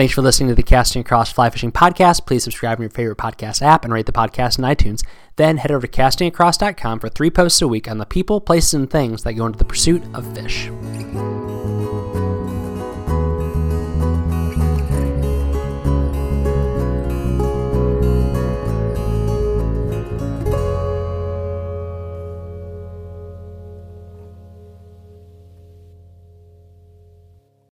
Thanks 0.00 0.14
for 0.14 0.22
listening 0.22 0.48
to 0.48 0.54
the 0.54 0.62
Casting 0.62 1.00
Across 1.00 1.32
Fly 1.32 1.50
Fishing 1.50 1.72
Podcast. 1.72 2.24
Please 2.24 2.42
subscribe 2.42 2.78
in 2.78 2.84
your 2.84 2.90
favorite 2.90 3.18
podcast 3.18 3.60
app 3.60 3.84
and 3.84 3.92
rate 3.92 4.06
the 4.06 4.12
podcast 4.12 4.58
in 4.58 4.64
iTunes. 4.64 5.04
Then 5.36 5.58
head 5.58 5.70
over 5.70 5.86
to 5.86 5.92
castingacross.com 5.92 7.00
for 7.00 7.10
three 7.10 7.28
posts 7.28 7.60
a 7.60 7.68
week 7.68 7.86
on 7.86 7.98
the 7.98 8.06
people, 8.06 8.40
places, 8.40 8.72
and 8.72 8.88
things 8.88 9.24
that 9.24 9.34
go 9.34 9.44
into 9.44 9.58
the 9.58 9.66
pursuit 9.66 10.02
of 10.14 10.34
fish. 10.34 10.70